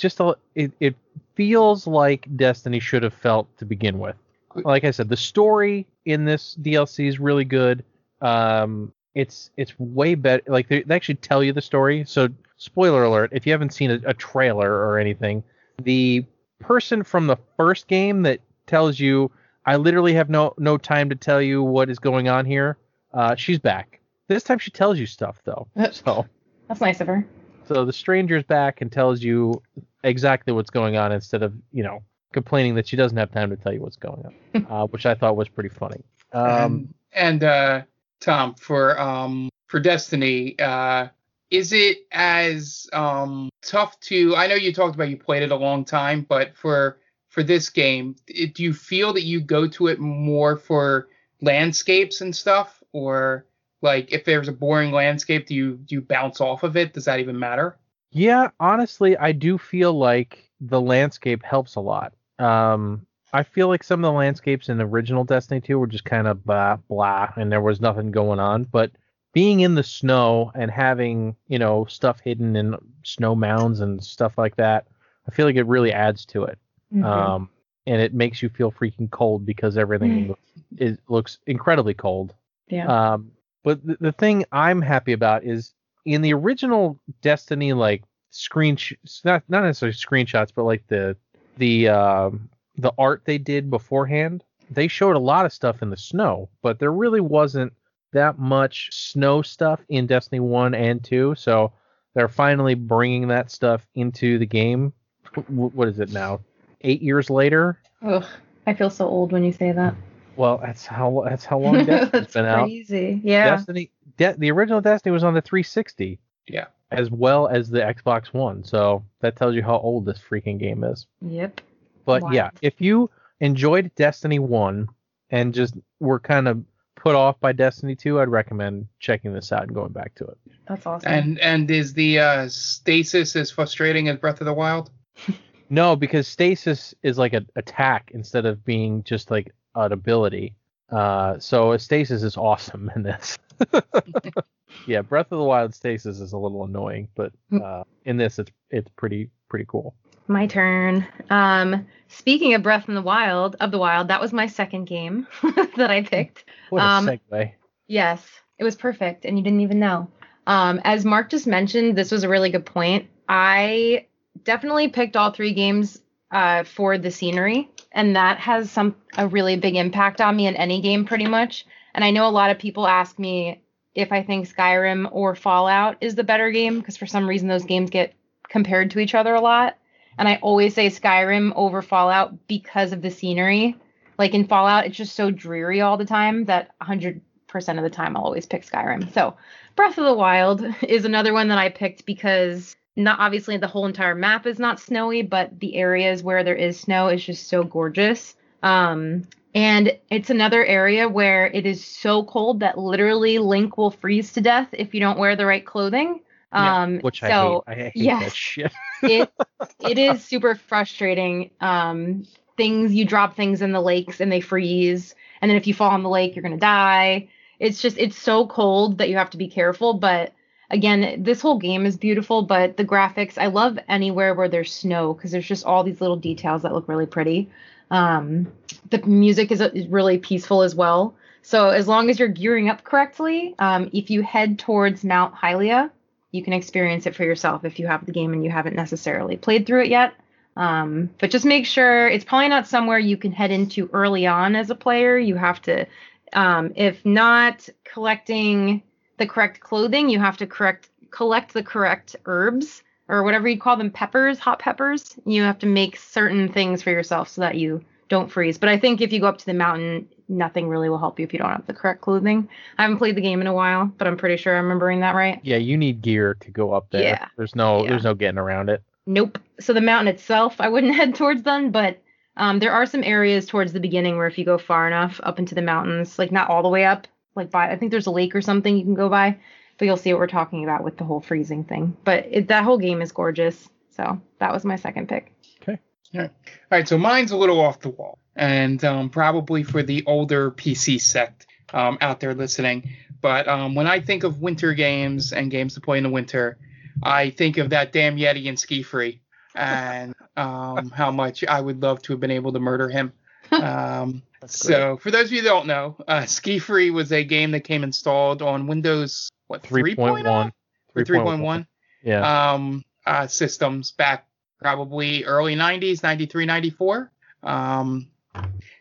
[0.00, 0.96] just a it, it
[1.34, 4.16] feels like Destiny should have felt to begin with.
[4.56, 7.84] Like I said, the story in this DLC is really good.
[8.20, 10.42] Um, it's it's way better.
[10.48, 12.04] Like they, they actually tell you the story.
[12.04, 15.42] So spoiler alert: if you haven't seen a, a trailer or anything,
[15.82, 16.24] the
[16.58, 19.30] person from the first game that tells you,
[19.66, 22.76] "I literally have no no time to tell you what is going on here,"
[23.14, 24.00] uh, she's back.
[24.28, 25.68] This time she tells you stuff though.
[25.92, 26.26] So
[26.68, 27.26] That's nice of her.
[27.66, 29.60] so the stranger's back and tells you
[30.02, 33.56] exactly what's going on instead of you know complaining that she doesn't have time to
[33.56, 36.02] tell you what's going on, uh, which I thought was pretty funny.
[36.32, 37.82] Um, and and uh,
[38.20, 41.08] Tom for um for Destiny, uh,
[41.50, 44.36] is it as um tough to?
[44.36, 47.70] I know you talked about you played it a long time, but for for this
[47.70, 51.08] game, it, do you feel that you go to it more for
[51.40, 53.46] landscapes and stuff, or
[53.82, 56.92] like if there's a boring landscape, do you do you bounce off of it?
[56.92, 57.78] Does that even matter?
[58.12, 62.12] Yeah, honestly, I do feel like the landscape helps a lot.
[62.38, 66.04] Um, I feel like some of the landscapes in the original Destiny 2 were just
[66.04, 68.64] kind of blah blah, and there was nothing going on.
[68.64, 68.90] But
[69.32, 74.36] being in the snow and having you know stuff hidden in snow mounds and stuff
[74.36, 74.86] like that,
[75.28, 76.58] I feel like it really adds to it.
[76.92, 77.04] Mhm.
[77.04, 77.48] Um,
[77.86, 80.42] and it makes you feel freaking cold because everything looks,
[80.76, 82.34] is, looks incredibly cold.
[82.68, 83.12] yeah.
[83.12, 83.30] Um,
[83.62, 88.76] but the, the thing I'm happy about is in the original Destiny, like screen,
[89.24, 91.16] not not necessarily screenshots, but like the
[91.56, 95.96] the um, the art they did beforehand, they showed a lot of stuff in the
[95.96, 97.72] snow, but there really wasn't
[98.12, 101.34] that much snow stuff in Destiny one and two.
[101.36, 101.72] So
[102.14, 104.92] they're finally bringing that stuff into the game.
[105.34, 106.40] Wh- What is it now?
[106.80, 107.78] Eight years later.
[108.02, 108.24] Ugh,
[108.66, 109.94] I feel so old when you say that.
[110.36, 112.64] Well, that's how that's how long Destiny's That's been out.
[112.64, 113.20] crazy.
[113.24, 113.50] Yeah.
[113.56, 116.18] Destiny, De- the original Destiny was on the 360.
[116.48, 116.66] Yeah.
[116.90, 118.64] As well as the Xbox One.
[118.64, 121.06] So that tells you how old this freaking game is.
[121.22, 121.60] Yep.
[122.04, 122.30] But Wow.
[122.32, 124.88] yeah, if you enjoyed Destiny 1
[125.30, 126.64] and just were kind of
[126.96, 130.38] put off by Destiny 2, I'd recommend checking this out and going back to it.
[130.68, 131.10] That's awesome.
[131.12, 134.90] And and is the uh, stasis as frustrating as Breath of the Wild?
[135.72, 140.54] No, because stasis is like an attack instead of being just like an ability.
[140.90, 143.38] Uh, so stasis is awesome in this.
[144.86, 148.50] yeah, Breath of the Wild stasis is a little annoying, but uh, in this it's
[148.70, 149.94] it's pretty pretty cool.
[150.26, 151.06] My turn.
[151.28, 155.26] Um, speaking of Breath in the Wild, of the Wild, that was my second game
[155.76, 156.44] that I picked.
[156.70, 157.52] What a Um, segue.
[157.88, 158.24] Yes,
[158.58, 160.08] it was perfect, and you didn't even know.
[160.46, 163.08] Um, as Mark just mentioned, this was a really good point.
[163.28, 164.06] I
[164.44, 169.56] definitely picked all three games uh, for the scenery, and that has some a really
[169.56, 171.66] big impact on me in any game, pretty much.
[171.94, 173.62] And I know a lot of people ask me
[173.94, 177.64] if I think Skyrim or Fallout is the better game because for some reason those
[177.64, 178.14] games get
[178.48, 179.76] compared to each other a lot.
[180.18, 183.76] And I always say Skyrim over Fallout because of the scenery.
[184.18, 188.16] Like in Fallout, it's just so dreary all the time that 100% of the time
[188.16, 189.12] I'll always pick Skyrim.
[189.12, 189.36] So
[189.76, 193.86] Breath of the Wild is another one that I picked because not obviously the whole
[193.86, 197.62] entire map is not snowy, but the areas where there is snow is just so
[197.62, 198.34] gorgeous.
[198.62, 199.22] Um,
[199.54, 204.40] and it's another area where it is so cold that literally Link will freeze to
[204.40, 206.20] death if you don't wear the right clothing.
[206.52, 207.80] Yeah, Um, Which so I hate.
[207.80, 208.24] I hate yes.
[208.24, 208.72] that shit.
[209.02, 209.32] it
[209.80, 211.50] it is super frustrating.
[211.60, 212.26] Um,
[212.56, 215.94] things you drop things in the lakes and they freeze, and then if you fall
[215.94, 217.28] in the lake, you're gonna die.
[217.58, 219.94] It's just it's so cold that you have to be careful.
[219.94, 220.32] But
[220.70, 225.14] again, this whole game is beautiful, but the graphics I love anywhere where there's snow
[225.14, 227.50] because there's just all these little details that look really pretty.
[227.90, 228.52] Um,
[228.90, 231.14] the music is, is really peaceful as well.
[231.42, 235.90] So as long as you're gearing up correctly, um, if you head towards Mount Hylia,
[236.32, 239.36] you can experience it for yourself if you have the game and you haven't necessarily
[239.36, 240.14] played through it yet.
[240.56, 244.54] Um, but just make sure it's probably not somewhere you can head into early on
[244.54, 245.18] as a player.
[245.18, 245.86] You have to,
[246.32, 248.82] um, if not collecting
[249.20, 253.76] the correct clothing, you have to correct collect the correct herbs or whatever you call
[253.76, 255.16] them, peppers, hot peppers.
[255.26, 258.58] You have to make certain things for yourself so that you don't freeze.
[258.58, 261.24] But I think if you go up to the mountain, nothing really will help you
[261.24, 262.48] if you don't have the correct clothing.
[262.78, 265.14] I haven't played the game in a while, but I'm pretty sure I'm remembering that
[265.14, 265.40] right.
[265.42, 267.02] Yeah, you need gear to go up there.
[267.02, 267.28] Yeah.
[267.36, 267.90] There's no Yeah.
[267.90, 268.82] there's no getting around it.
[269.06, 269.38] Nope.
[269.60, 272.00] So the mountain itself, I wouldn't head towards them, but
[272.36, 275.38] um, there are some areas towards the beginning where if you go far enough up
[275.38, 277.06] into the mountains, like not all the way up,
[277.40, 279.38] like by I think there's a lake or something you can go by,
[279.78, 281.96] but you'll see what we're talking about with the whole freezing thing.
[282.04, 283.68] But it, that whole game is gorgeous.
[283.90, 285.32] So that was my second pick.
[285.62, 285.78] Okay.
[286.12, 286.22] Yeah.
[286.22, 286.28] All
[286.70, 291.00] right, so mine's a little off the wall, and um, probably for the older PC
[291.00, 292.90] sect um, out there listening.
[293.20, 296.58] But um, when I think of winter games and games to play in the winter,
[297.02, 299.20] I think of that damn Yeti and Ski Free,
[299.54, 303.12] and um, how much I would love to have been able to murder him.
[303.52, 307.50] Um, so, for those of you that don't know, uh, Ski Free was a game
[307.52, 310.52] that came installed on Windows what 3.1 3.1.
[310.96, 311.66] or 3.1
[312.02, 312.52] Yeah.
[312.52, 314.26] um, uh, systems back
[314.60, 317.10] probably early 90s, 93, 94.
[317.42, 318.08] Um,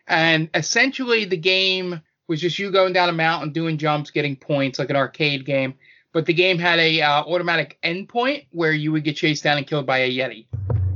[0.08, 4.78] and essentially, the game was just you going down a mountain, doing jumps, getting points
[4.80, 5.74] like an arcade game.
[6.12, 9.66] But the game had a uh, automatic endpoint where you would get chased down and
[9.68, 10.48] killed by a yeti.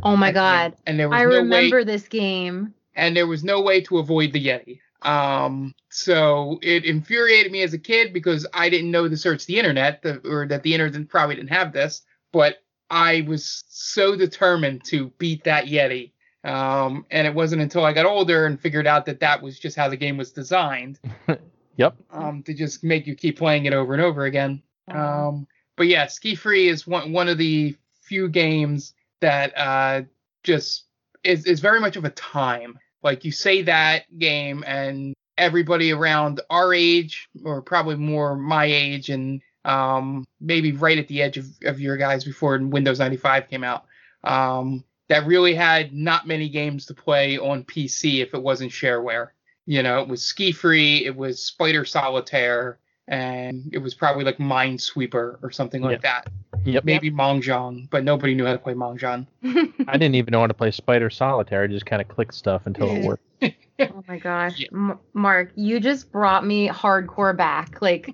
[0.04, 0.74] Oh my And- god.
[0.86, 2.74] And there was I no remember way, this game.
[2.96, 4.80] And there was no way to avoid the yeti.
[5.02, 9.58] Um, so it infuriated me as a kid because I didn't know to search the
[9.60, 12.02] internet, the, or that the internet probably didn't have this.
[12.32, 12.58] But
[12.90, 16.12] I was so determined to beat that yeti.
[16.44, 19.78] Um, and it wasn't until I got older and figured out that that was just
[19.78, 21.00] how the game was designed,
[21.78, 21.96] Yep.
[22.12, 24.62] um, to just make you keep playing it over and over again.
[24.90, 30.02] Um, but yeah, Ski Free is one one of the few games that uh,
[30.44, 30.84] just
[31.24, 32.78] is is very much of a time.
[33.04, 39.10] Like you say that game, and everybody around our age, or probably more my age,
[39.10, 43.64] and um, maybe right at the edge of, of your guys before Windows 95 came
[43.64, 43.86] out,
[44.24, 49.30] um, that really had not many games to play on PC if it wasn't shareware.
[49.66, 54.38] You know, it was Ski Free, it was Spider Solitaire, and it was probably like
[54.38, 56.28] Minesweeper or something like that.
[56.64, 56.86] Yep.
[56.86, 59.28] Maybe Mahjong, but nobody knew how to play Mahjong.
[59.88, 61.64] I didn't even know how to play Spider Solitaire.
[61.64, 63.24] I just kind of clicked stuff until it worked.
[63.80, 64.60] Oh my gosh.
[64.60, 64.68] Yeah.
[64.72, 67.82] M- Mark, you just brought me hardcore back.
[67.82, 68.08] Like,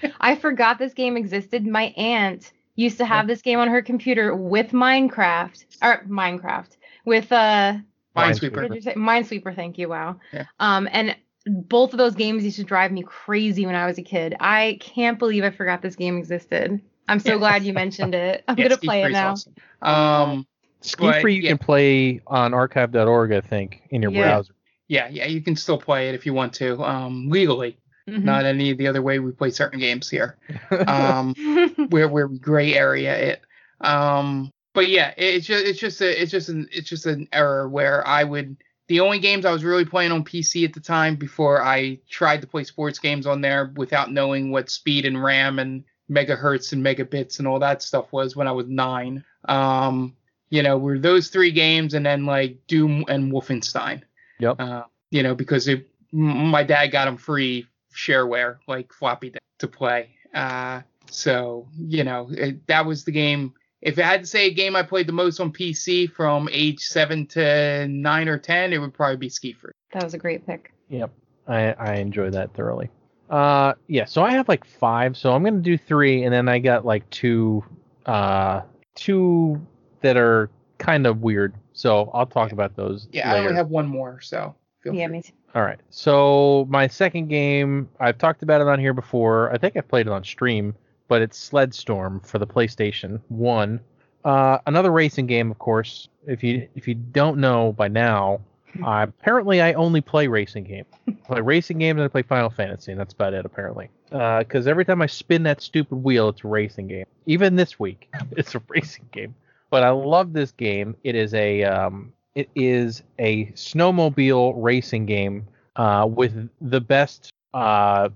[0.20, 1.66] I forgot this game existed.
[1.66, 7.30] My aunt used to have this game on her computer with Minecraft, or Minecraft, with,
[7.30, 7.74] uh,
[8.14, 8.62] what Minesweeper.
[8.62, 8.94] did you say?
[8.94, 9.90] Minesweeper, thank you.
[9.90, 10.18] Wow.
[10.32, 10.46] Yeah.
[10.58, 11.14] Um, and
[11.46, 14.36] both of those games used to drive me crazy when I was a kid.
[14.40, 16.80] I can't believe I forgot this game existed.
[17.08, 17.38] I'm so Yeah.
[17.38, 18.44] glad you mentioned it.
[18.46, 19.30] I'm Yeah, gonna Ski play it now.
[19.30, 19.54] awesome.
[19.82, 20.46] Um,
[20.82, 21.48] Ski But, Free you yeah.
[21.50, 24.20] can play on archive.org, I think, in your Yeah.
[24.22, 24.54] browser.
[24.88, 27.78] yeah, yeah, you can still play it if you want to, um, legally,
[28.08, 28.24] Mhm.
[28.24, 30.36] not any of the other way we play certain games here.
[30.86, 31.34] Um,
[31.88, 33.42] where where we gray area it.
[33.80, 37.68] Um, but yeah, it's just it's just a it's just an it's just an error
[37.68, 38.56] where I would
[38.92, 42.42] the only games I was really playing on PC at the time before I tried
[42.42, 46.84] to play sports games on there without knowing what speed and RAM and megahertz and
[46.84, 49.24] megabits and all that stuff was when I was nine.
[49.48, 50.14] Um,
[50.50, 54.02] you know, were those three games and then like Doom and Wolfenstein.
[54.40, 54.60] Yep.
[54.60, 60.10] Uh, you know, because it, my dad got them free shareware, like floppy to play.
[60.34, 63.54] Uh, so you know, it, that was the game.
[63.82, 66.80] If I had to say a game I played the most on PC from age
[66.80, 69.72] seven to nine or ten, it would probably be Ski Free.
[69.92, 70.72] that was a great pick.
[70.88, 71.10] Yep.
[71.48, 72.88] I, I enjoy that thoroughly.
[73.28, 76.58] Uh yeah, so I have like five, so I'm gonna do three and then I
[76.58, 77.64] got like two
[78.06, 78.60] uh
[78.94, 79.60] two
[80.02, 81.54] that are kind of weird.
[81.72, 83.08] So I'll talk about those.
[83.12, 85.16] Yeah, I only have one more, so feel Yeah, free.
[85.16, 85.32] me too.
[85.54, 85.80] All right.
[85.90, 89.52] So my second game, I've talked about it on here before.
[89.52, 90.74] I think I played it on stream,
[91.12, 93.80] but it's Sled Storm for the PlayStation One.
[94.24, 96.08] Uh, another racing game, of course.
[96.26, 98.40] If you if you don't know by now,
[98.82, 100.86] uh, apparently I only play racing games.
[101.06, 103.90] I play racing games and I play Final Fantasy, and that's about it apparently.
[104.08, 107.04] Because every time I spin that stupid wheel, it's a racing game.
[107.26, 109.34] Even this week, it's a racing game.
[109.68, 110.96] But I love this game.
[111.04, 115.46] It is a um, it is a snowmobile racing game
[115.76, 118.08] uh, with the best uh,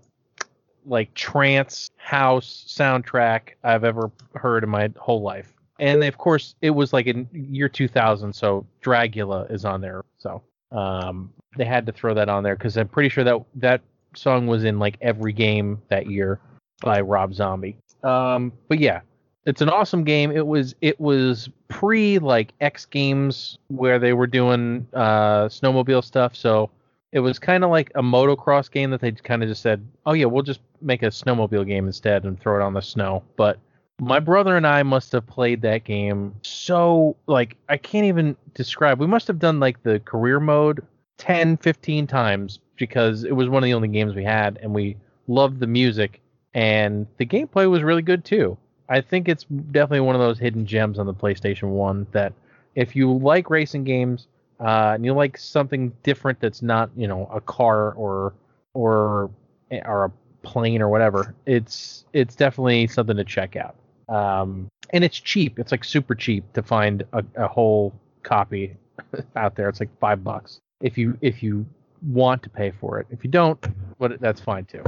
[0.87, 5.53] like trance house soundtrack I've ever heard in my whole life.
[5.79, 10.03] And of course, it was like in year 2000, so Dragula is on there.
[10.19, 13.83] So um, they had to throw that on there because I'm pretty sure that that
[14.15, 16.41] song was in like every game that year
[16.81, 17.77] by Rob Zombie.
[18.03, 19.01] Um, but yeah,
[19.47, 20.33] It's an awesome game.
[20.33, 26.35] It was it was pre like X Games where they were doing uh, snowmobile stuff.
[26.35, 26.71] So
[27.17, 30.13] it was kind of like a motocross game that they kind of just said, "Oh
[30.13, 33.59] yeah, we'll just make a snowmobile game instead and throw it on the snow." But
[33.99, 39.01] my brother and I must have played that game so like I can't even describe.
[39.01, 40.85] We must have done like the career mode
[41.17, 44.99] 10, 15 times because it was one of the only games we had and we
[45.27, 46.21] loved the music
[46.53, 48.59] and the gameplay was really good too.
[48.91, 52.35] I think it's definitely one of those hidden gems on the PlayStation 1 that
[52.75, 54.27] if you like racing games
[54.61, 58.35] uh, and you like something different that's not, you know, a car or
[58.75, 59.31] or
[59.71, 60.13] or a
[60.47, 63.77] plane or whatever, it's it's definitely something to check out.
[64.09, 65.59] Um, and it's cheap.
[65.59, 67.93] It's like super cheap to find a, a whole
[68.23, 68.77] copy
[69.37, 69.69] out there.
[69.69, 71.67] It's like five bucks if you if you
[72.07, 73.07] want to pay for it.
[73.11, 73.65] If you don't,
[73.99, 74.85] but that's fine too.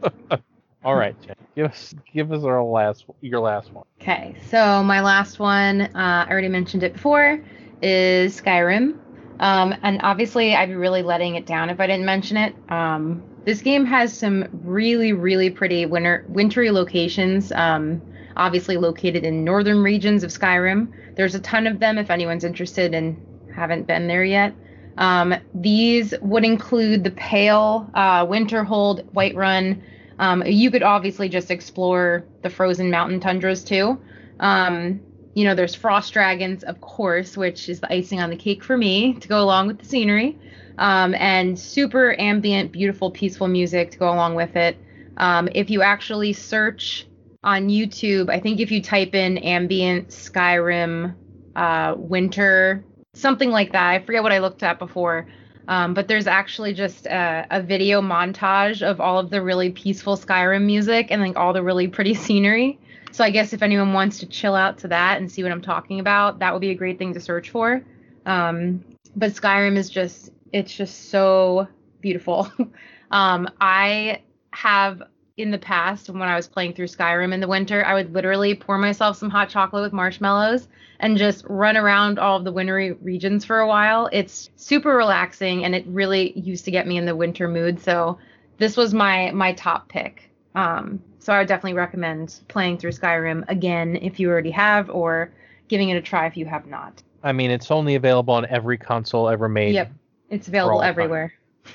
[0.84, 3.84] All right, Jen, give us give us our last your last one.
[4.00, 7.44] Okay, so my last one, uh, I already mentioned it before,
[7.82, 8.98] is Skyrim.
[9.40, 12.54] Um, and obviously, I'd be really letting it down if I didn't mention it.
[12.70, 17.52] Um, this game has some really, really pretty winter wintry locations.
[17.52, 18.02] Um,
[18.38, 20.88] obviously located in northern regions of Skyrim.
[21.16, 23.20] There's a ton of them if anyone's interested and
[23.54, 24.54] haven't been there yet.
[24.96, 29.82] Um, these would include the Pale, uh, Winterhold, Whiterun.
[30.18, 34.00] Um, you could obviously just explore the frozen mountain tundras too.
[34.40, 35.00] Um,
[35.38, 38.76] you know, there's frost dragons, of course, which is the icing on the cake for
[38.76, 40.36] me to go along with the scenery,
[40.78, 44.76] um, and super ambient, beautiful, peaceful music to go along with it.
[45.16, 47.06] Um, if you actually search
[47.44, 51.14] on YouTube, I think if you type in ambient Skyrim
[51.54, 52.84] uh, winter,
[53.14, 55.28] something like that, I forget what I looked at before.
[55.68, 60.16] Um, but there's actually just a, a, video montage of all of the really peaceful
[60.16, 62.80] Skyrim music and like all the really pretty scenery.
[63.12, 65.62] So I guess if anyone wants to chill out to that and see what I'm
[65.62, 67.82] talking about, that would be a great thing to search for.
[68.26, 68.84] Um,
[69.16, 71.68] but Skyrim is just it's just so
[72.00, 72.50] beautiful.
[73.10, 75.02] um, I have
[75.36, 78.54] in the past when I was playing through Skyrim in the winter, I would literally
[78.54, 80.66] pour myself some hot chocolate with marshmallows
[80.98, 84.08] and just run around all of the wintry regions for a while.
[84.12, 87.80] It's super relaxing and it really used to get me in the winter mood.
[87.80, 88.18] So
[88.58, 90.27] this was my my top pick.
[90.58, 95.32] Um, so I would definitely recommend playing through Skyrim again if you already have, or
[95.68, 97.00] giving it a try if you have not.
[97.22, 99.74] I mean, it's only available on every console ever made.
[99.74, 99.92] Yep,
[100.30, 101.32] it's available everywhere.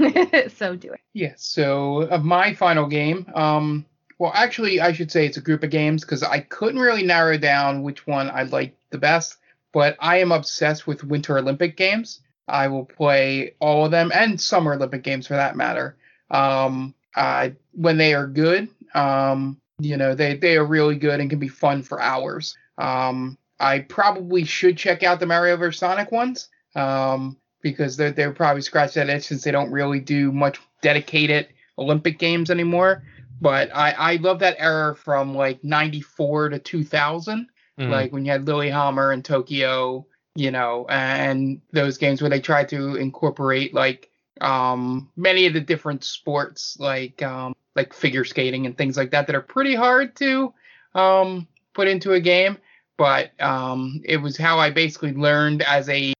[0.57, 0.99] so do it.
[1.13, 1.34] Yeah.
[1.38, 3.86] So of uh, my final game, um,
[4.19, 7.38] well, actually, I should say it's a group of games because I couldn't really narrow
[7.38, 9.38] down which one I liked the best.
[9.71, 12.19] But I am obsessed with Winter Olympic Games.
[12.49, 15.95] I will play all of them and Summer Olympic Games for that matter.
[16.29, 21.29] Um, uh, when they are good, um, you know, they they are really good and
[21.29, 22.55] can be fun for hours.
[22.77, 26.49] Um, I probably should check out the Mario vs Sonic ones.
[26.75, 31.47] Um, because they're they're probably scratch that itch since they don't really do much dedicated
[31.79, 33.03] Olympic games anymore.
[33.41, 37.47] But I I love that era from like '94 to 2000,
[37.79, 37.91] mm-hmm.
[37.91, 42.69] like when you had Lillehammer and Tokyo, you know, and those games where they tried
[42.69, 48.78] to incorporate like um many of the different sports like um like figure skating and
[48.78, 50.53] things like that that are pretty hard to
[50.95, 52.57] um put into a game
[52.97, 56.13] but um it was how I basically learned as a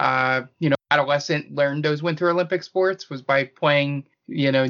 [0.00, 4.66] uh, you know, adolescent learned those Winter Olympic sports was by playing, you know,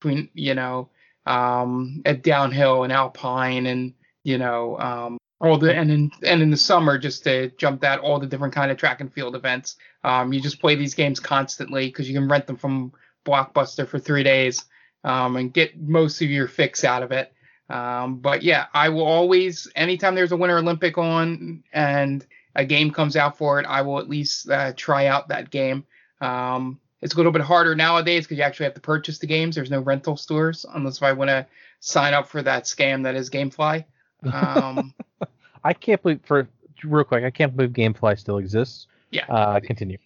[0.00, 0.90] between, you know,
[1.24, 6.50] um, at downhill and alpine and, you know, um, all the and in and in
[6.50, 9.76] the summer just to jump that all the different kind of track and field events.
[10.04, 12.92] Um, you just play these games constantly because you can rent them from
[13.24, 14.64] Blockbuster for three days
[15.04, 17.32] um, and get most of your fix out of it.
[17.68, 22.90] Um, but yeah, I will always anytime there's a Winter Olympic on and a game
[22.90, 25.84] comes out for it, I will at least uh, try out that game.
[26.20, 29.56] Um, it's a little bit harder nowadays because you actually have to purchase the games.
[29.56, 31.46] There's no rental stores unless if I want to
[31.80, 33.84] sign up for that scam that is GameFly.
[34.32, 34.94] Um,
[35.64, 36.48] I can't believe for
[36.84, 37.24] real quick.
[37.24, 38.86] I can't believe GameFly still exists.
[39.10, 39.26] Yeah.
[39.26, 39.98] Uh, continue.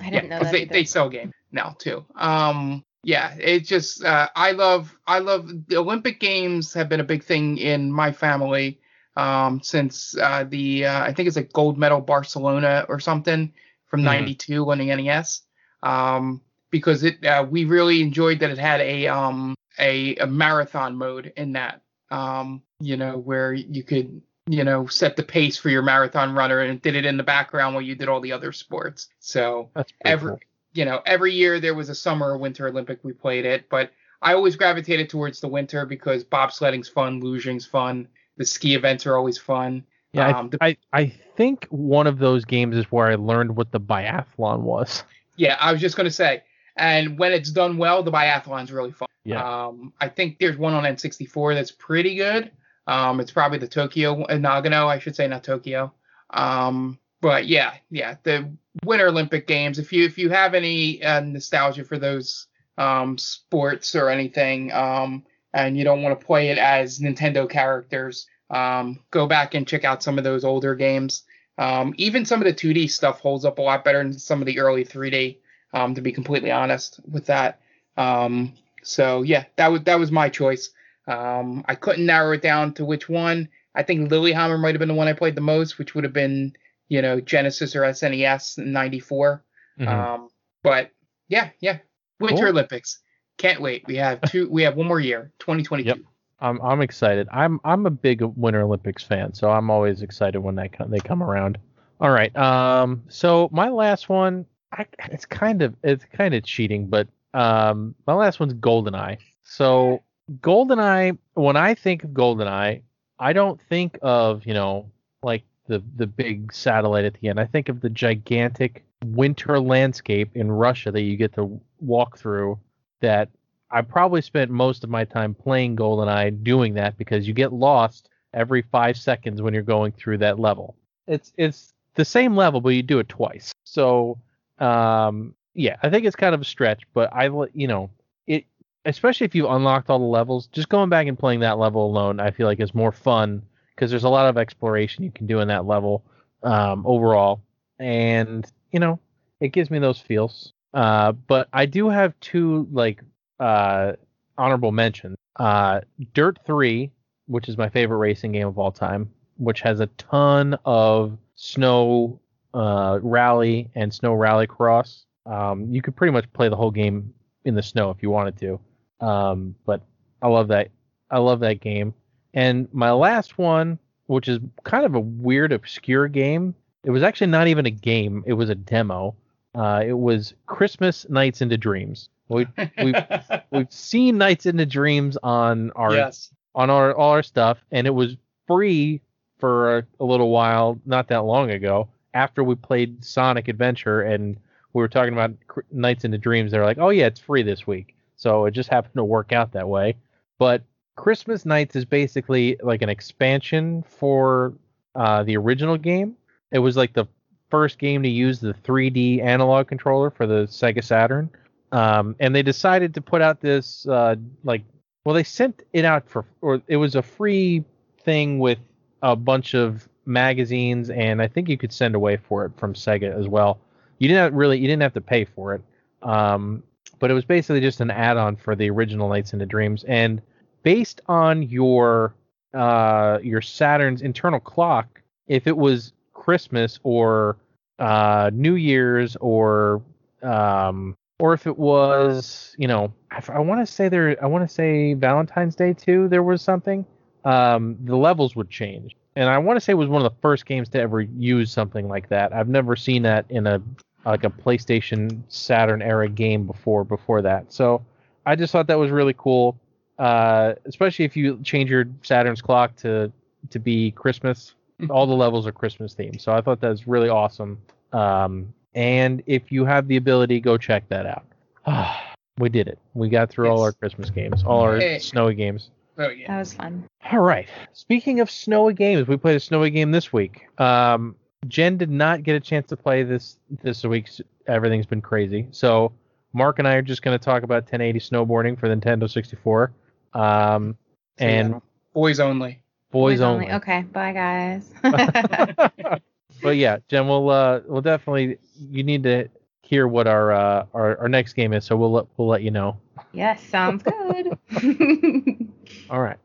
[0.00, 0.52] I didn't yeah, know that.
[0.52, 2.04] They, they sell game now too.
[2.16, 7.04] Um, yeah, it just uh, I love I love the Olympic Games have been a
[7.04, 8.80] big thing in my family
[9.16, 13.52] um, since uh, the uh, I think it's a gold medal Barcelona or something
[13.86, 14.68] from '92 mm-hmm.
[14.68, 15.42] winning NES.
[15.82, 20.96] Um, because it uh, we really enjoyed that it had a um a, a marathon
[20.96, 25.68] mode in that um you know where you could you know set the pace for
[25.68, 28.52] your marathon runner and did it in the background while you did all the other
[28.52, 29.70] sports so
[30.04, 30.40] every cool.
[30.72, 33.90] You know every year there was a summer or winter olympic we played it but
[34.22, 38.06] i always gravitated towards the winter because bobsledding's fun luging's fun
[38.36, 39.84] the ski events are always fun.
[40.12, 41.06] Yeah, I, Um, the- I I
[41.36, 45.04] think one of those games is where I learned what the biathlon was.
[45.36, 46.42] Yeah, I was just gonna say,
[46.76, 49.08] and when it's done well, the biathlon's really fun.
[49.24, 49.66] Yeah.
[49.66, 52.50] Um, I think there's one on N64 that's pretty good.
[52.86, 55.92] Um, it's probably the Tokyo uh, Nagano, I should say, not Tokyo.
[56.30, 58.50] Um, but yeah, yeah, the
[58.84, 59.78] Winter Olympic Games.
[59.78, 62.46] If you if you have any uh, nostalgia for those
[62.78, 68.26] um, sports or anything, um, and you don't want to play it as Nintendo characters,
[68.50, 71.24] um, go back and check out some of those older games.
[71.58, 74.46] Um, even some of the 2D stuff holds up a lot better than some of
[74.46, 75.38] the early 3D.
[75.72, 77.60] Um, to be completely honest with that.
[77.96, 80.70] Um, so yeah, that was that was my choice.
[81.06, 83.48] Um, I couldn't narrow it down to which one.
[83.74, 86.12] I think Lillehammer might have been the one I played the most, which would have
[86.12, 86.54] been
[86.90, 89.42] you know Genesis or SNES in '94.
[89.78, 89.88] Mhm.
[89.88, 90.28] Um,
[90.62, 90.90] but
[91.28, 91.78] yeah, yeah,
[92.18, 92.48] Winter Cool.
[92.48, 93.00] Olympics.
[93.38, 93.84] Can't wait.
[93.86, 94.50] We have two.
[94.50, 95.88] We have one more year, 2022.
[95.88, 95.98] Yep.
[96.40, 97.28] I'm I'm excited.
[97.32, 100.98] I'm I'm a big Winter Olympics fan, so I'm always excited when they come, they
[101.00, 101.56] come around.
[102.00, 102.34] All right.
[102.36, 103.04] Um.
[103.08, 108.14] So my last one, I, it's kind of it's kind of cheating, but um, my
[108.14, 109.18] last one's GoldenEye.
[109.44, 110.02] So
[110.40, 112.82] GoldenEye, when I think of GoldenEye,
[113.18, 114.90] I don't think of you know
[115.22, 117.40] like the the big satellite at the end.
[117.40, 122.58] I think of the gigantic winter landscape in Russia that you get to walk through.
[123.00, 123.30] That
[123.70, 128.10] I probably spent most of my time playing GoldenEye doing that because you get lost
[128.34, 130.74] every five seconds when you're going through that level.
[131.06, 133.54] It's it's the same level, but you do it twice.
[133.64, 134.18] So
[134.58, 137.90] um, yeah, I think it's kind of a stretch, but I you know
[138.26, 138.44] it
[138.84, 140.48] especially if you unlocked all the levels.
[140.48, 143.42] Just going back and playing that level alone, I feel like is more fun
[143.80, 146.04] because there's a lot of exploration you can do in that level
[146.42, 147.40] um, overall,
[147.78, 149.00] and you know
[149.40, 150.52] it gives me those feels.
[150.74, 153.02] Uh, but I do have two like
[153.40, 153.92] uh,
[154.36, 155.16] honorable mentions.
[155.36, 155.80] Uh,
[156.12, 156.90] Dirt 3,
[157.26, 162.20] which is my favorite racing game of all time, which has a ton of snow
[162.52, 165.06] uh, rally and snow rally cross.
[165.24, 167.14] Um, you could pretty much play the whole game
[167.46, 168.60] in the snow if you wanted to.
[169.06, 169.80] Um, but
[170.20, 170.68] I love that.
[171.10, 171.94] I love that game.
[172.34, 176.54] And my last one, which is kind of a weird, obscure game.
[176.84, 178.24] It was actually not even a game.
[178.26, 179.14] It was a demo.
[179.54, 182.08] Uh, it was Christmas Nights into Dreams.
[182.28, 182.46] We
[182.82, 182.94] we've
[183.50, 186.30] we've seen Nights into Dreams on our yes.
[186.54, 188.16] on our all our stuff, and it was
[188.46, 189.00] free
[189.38, 191.88] for a, a little while, not that long ago.
[192.14, 194.36] After we played Sonic Adventure, and
[194.72, 195.32] we were talking about
[195.72, 198.94] Nights into Dreams, they're like, "Oh yeah, it's free this week." So it just happened
[198.94, 199.96] to work out that way.
[200.38, 200.62] But
[201.00, 204.52] Christmas Nights is basically like an expansion for
[204.94, 206.14] uh, the original game.
[206.52, 207.06] It was like the
[207.50, 211.30] first game to use the 3D analog controller for the Sega Saturn.
[211.72, 214.62] Um, and they decided to put out this uh, like
[215.06, 217.64] well they sent it out for or it was a free
[218.04, 218.58] thing with
[219.02, 223.18] a bunch of magazines and I think you could send away for it from Sega
[223.18, 223.58] as well.
[223.98, 225.62] You didn't really you didn't have to pay for it.
[226.02, 226.62] Um,
[226.98, 230.20] but it was basically just an add-on for the original Nights into Dreams and
[230.62, 232.14] based on your
[232.54, 237.36] uh your Saturn's internal clock if it was Christmas or
[237.78, 239.82] uh New Year's or
[240.22, 244.48] um or if it was, you know, I, I want to say there, I want
[244.48, 246.08] to say Valentine's Day too.
[246.08, 246.86] There was something.
[247.24, 250.18] Um, the levels would change, and I want to say it was one of the
[250.22, 252.32] first games to ever use something like that.
[252.32, 253.60] I've never seen that in a
[254.06, 256.82] like a PlayStation Saturn era game before.
[256.82, 257.84] Before that, so
[258.24, 259.60] I just thought that was really cool.
[260.00, 263.12] Uh, especially if you change your Saturn's clock to
[263.50, 264.54] to be Christmas.
[264.88, 267.58] All the levels are Christmas themed, so I thought that was really awesome.
[267.92, 271.26] Um, and if you have the ability, go check that out.
[272.38, 272.78] we did it.
[272.94, 274.98] We got through all our Christmas games, all our Hey.
[274.98, 275.70] snowy games.
[275.98, 276.28] Oh yeah.
[276.28, 276.84] That was fun.
[277.12, 277.46] All right.
[277.74, 280.46] Speaking of snowy games, we played a snowy game this week.
[280.58, 281.14] Um,
[281.46, 284.08] Jen did not get a chance to play this this week.
[284.46, 285.46] Everything's been crazy.
[285.50, 285.92] So
[286.32, 289.72] Mark and I are just going to talk about 1080 snowboarding for the Nintendo 64.
[290.12, 290.76] Um,
[291.18, 291.58] So, and yeah,
[291.92, 292.62] boys only.
[292.90, 293.50] boys only.
[293.52, 293.82] Okay.
[293.82, 294.72] Bye, guys.
[296.42, 299.28] but yeah, Jen, we'll uh, we'll definitely you need to
[299.62, 302.50] hear what our uh, our, our next game is, so we'll let, we'll let you
[302.50, 302.76] know.
[303.12, 304.36] yes, sounds good.
[305.90, 306.18] All right,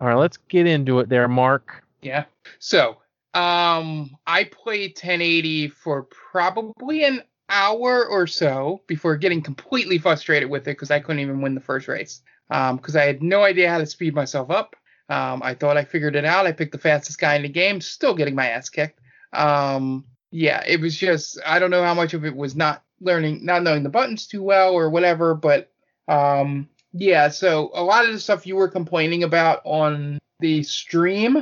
[0.00, 1.84] all right, let's get into it there, Mark.
[2.02, 2.24] Yeah.
[2.58, 2.98] So,
[3.34, 10.62] um, I played 1080 for probably an hour or so before getting completely frustrated with
[10.62, 12.22] it because I couldn't even win the first race.
[12.50, 14.74] Um, because I had no idea how to speed myself up.
[15.08, 16.46] Um, I thought I figured it out.
[16.46, 19.00] I picked the fastest guy in the game, still getting my ass kicked.
[19.32, 23.44] Um, yeah, it was just I don't know how much of it was not learning,
[23.44, 25.70] not knowing the buttons too well or whatever, but
[26.08, 27.28] um, yeah.
[27.28, 31.38] So a lot of the stuff you were complaining about on the stream,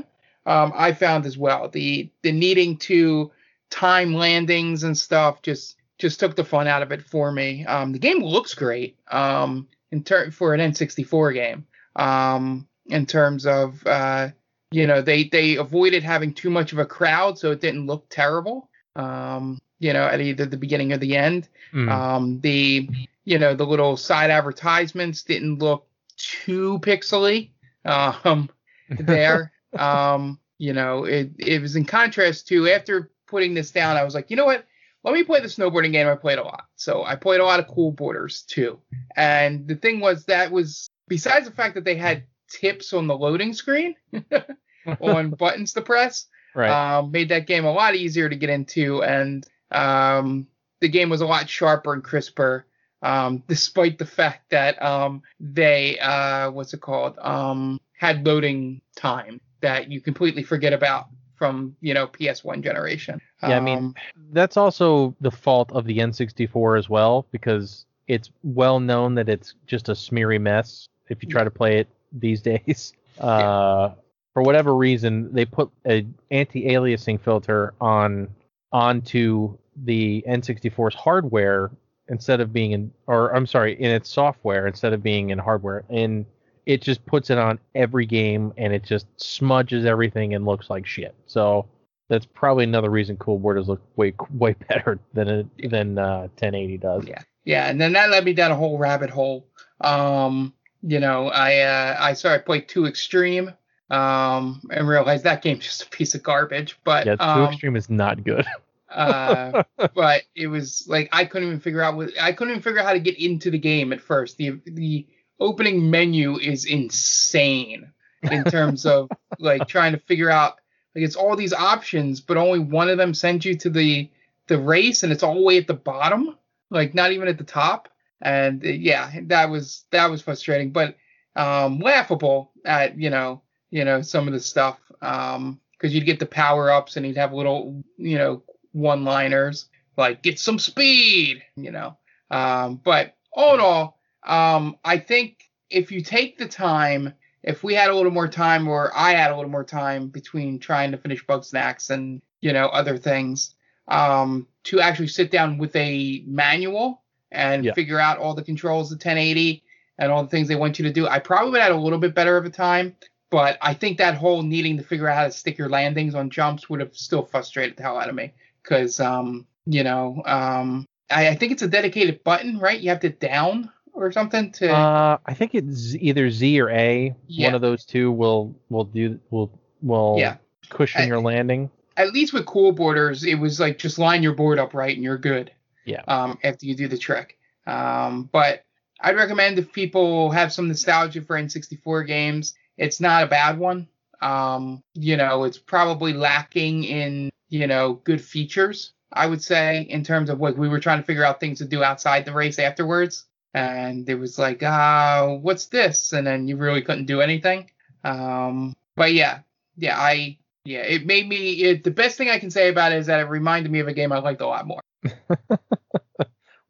[0.46, 3.32] um, I found as well the the needing to
[3.70, 7.64] time landings and stuff just just took the fun out of it for me.
[7.66, 11.66] Um, the game looks great um, in ter- for an N64 game.
[11.95, 14.28] Um, in terms of uh,
[14.70, 18.07] you know they they avoided having too much of a crowd, so it didn't look
[18.09, 18.68] terrible.
[18.95, 21.49] Um, you know, at either the beginning or the end.
[21.72, 21.91] Mm.
[21.91, 22.89] Um, the
[23.24, 27.51] you know the little side advertisements didn't look too pixely
[27.84, 28.49] um,
[28.91, 29.53] there.
[29.78, 34.14] um, you know, it it was in contrast to after putting this down, I was
[34.14, 34.64] like, you know what?
[35.07, 36.64] Let me play the snowboarding game I played a lot.
[36.74, 38.80] So I played a lot of Cool Boarders too.
[39.14, 43.16] And the thing was that was besides the fact that they had tips on the
[43.16, 43.94] loading screen
[45.00, 46.26] on buttons to press,
[46.57, 46.70] right.
[46.70, 50.48] um, made that game a lot easier to get into, and um,
[50.80, 52.66] the game was a lot sharper and crisper.
[53.02, 59.40] Um, despite the fact that um, they uh, what's it called um, had loading time
[59.61, 61.07] that you completely forget about
[61.37, 63.20] from you know PS1 generation.
[63.43, 63.95] Yeah, I mean Um,
[64.32, 69.55] that's also the fault of the N64 as well because it's well known that it's
[69.66, 72.93] just a smeary mess if you try to play it these days.
[73.18, 73.91] Uh,
[74.32, 78.28] For whatever reason, they put an anti-aliasing filter on
[78.72, 81.70] onto the N64's hardware
[82.09, 85.84] instead of being in, or I'm sorry, in its software instead of being in hardware,
[85.89, 86.26] and
[86.66, 90.84] it just puts it on every game and it just smudges everything and looks like
[90.84, 91.14] shit.
[91.26, 91.66] So
[92.08, 96.78] that's probably another reason Cool Boarders look way way better than it, than uh, 1080
[96.78, 97.06] does.
[97.06, 97.22] Yeah.
[97.44, 99.46] yeah, and then that led me down a whole rabbit hole.
[99.80, 100.52] Um,
[100.82, 103.52] you know, I uh, I started playing Too Extreme,
[103.90, 106.78] um, and realized that game's just a piece of garbage.
[106.84, 108.46] But Yeah, Too um, Extreme is not good.
[108.90, 109.64] uh,
[109.94, 112.86] but it was like I couldn't even figure out what I couldn't even figure out
[112.86, 114.36] how to get into the game at first.
[114.36, 115.06] The the
[115.41, 119.09] opening menu is insane in terms of
[119.39, 120.55] like trying to figure out
[120.95, 124.11] like it's all these options, but only one of them sends you to the
[124.49, 126.37] the race, and it's all the way at the bottom,
[126.70, 127.89] like not even at the top.
[128.22, 130.97] And uh, yeah, that was that was frustrating, but
[131.37, 136.18] um, laughable at you know you know some of the stuff um because you'd get
[136.18, 139.66] the power ups and you'd have little you know one liners
[139.97, 141.97] like get some speed you know
[142.30, 143.95] um but all in all
[144.26, 147.12] um i think if you take the time
[147.42, 150.58] if we had a little more time or i had a little more time between
[150.58, 153.54] trying to finish Bugsnax and you know other things
[153.88, 157.74] um to actually sit down with a manual and Yeah.
[157.74, 159.62] figure out all the controls of 1080
[159.98, 161.80] and all the things they want you to do i probably would have had a
[161.80, 162.94] little bit better of a time
[163.30, 166.30] but I think that whole needing to figure out how to stick your landings on
[166.30, 168.32] jumps would have still frustrated the hell out of me.
[168.62, 172.78] Because, um, you know, um, I, I think it's a dedicated button, right?
[172.78, 174.70] You have to down or something to.
[174.72, 177.14] Uh, I think it's either Z or A.
[177.26, 177.49] Yeah.
[177.49, 180.36] One of those two will will do will will Yeah.
[180.70, 181.70] cushion I- your landing.
[181.99, 185.03] at least with cool boarders, it was like just line your board up right and
[185.03, 185.51] you're good.
[185.86, 186.03] Yeah.
[186.09, 187.38] Um, after you do the trick.
[187.66, 188.64] Um, but
[189.01, 193.88] I'd recommend if people have some nostalgia for N64 games, it's not a bad one.
[194.20, 200.05] Um, you know, it's probably lacking in, you know, good features, I would say, in
[200.05, 202.59] terms of like we were trying to figure out things to do outside the race
[202.59, 203.24] afterwards.
[203.55, 206.12] And it was like, ah, what's this?
[206.12, 207.70] And then you really couldn't do anything.
[208.05, 209.40] Um, but yeah,
[209.76, 211.53] yeah, I yeah, it made me.
[211.62, 213.88] It, the best thing I can say about it is that it reminded me of
[213.88, 214.80] a game I liked a lot more.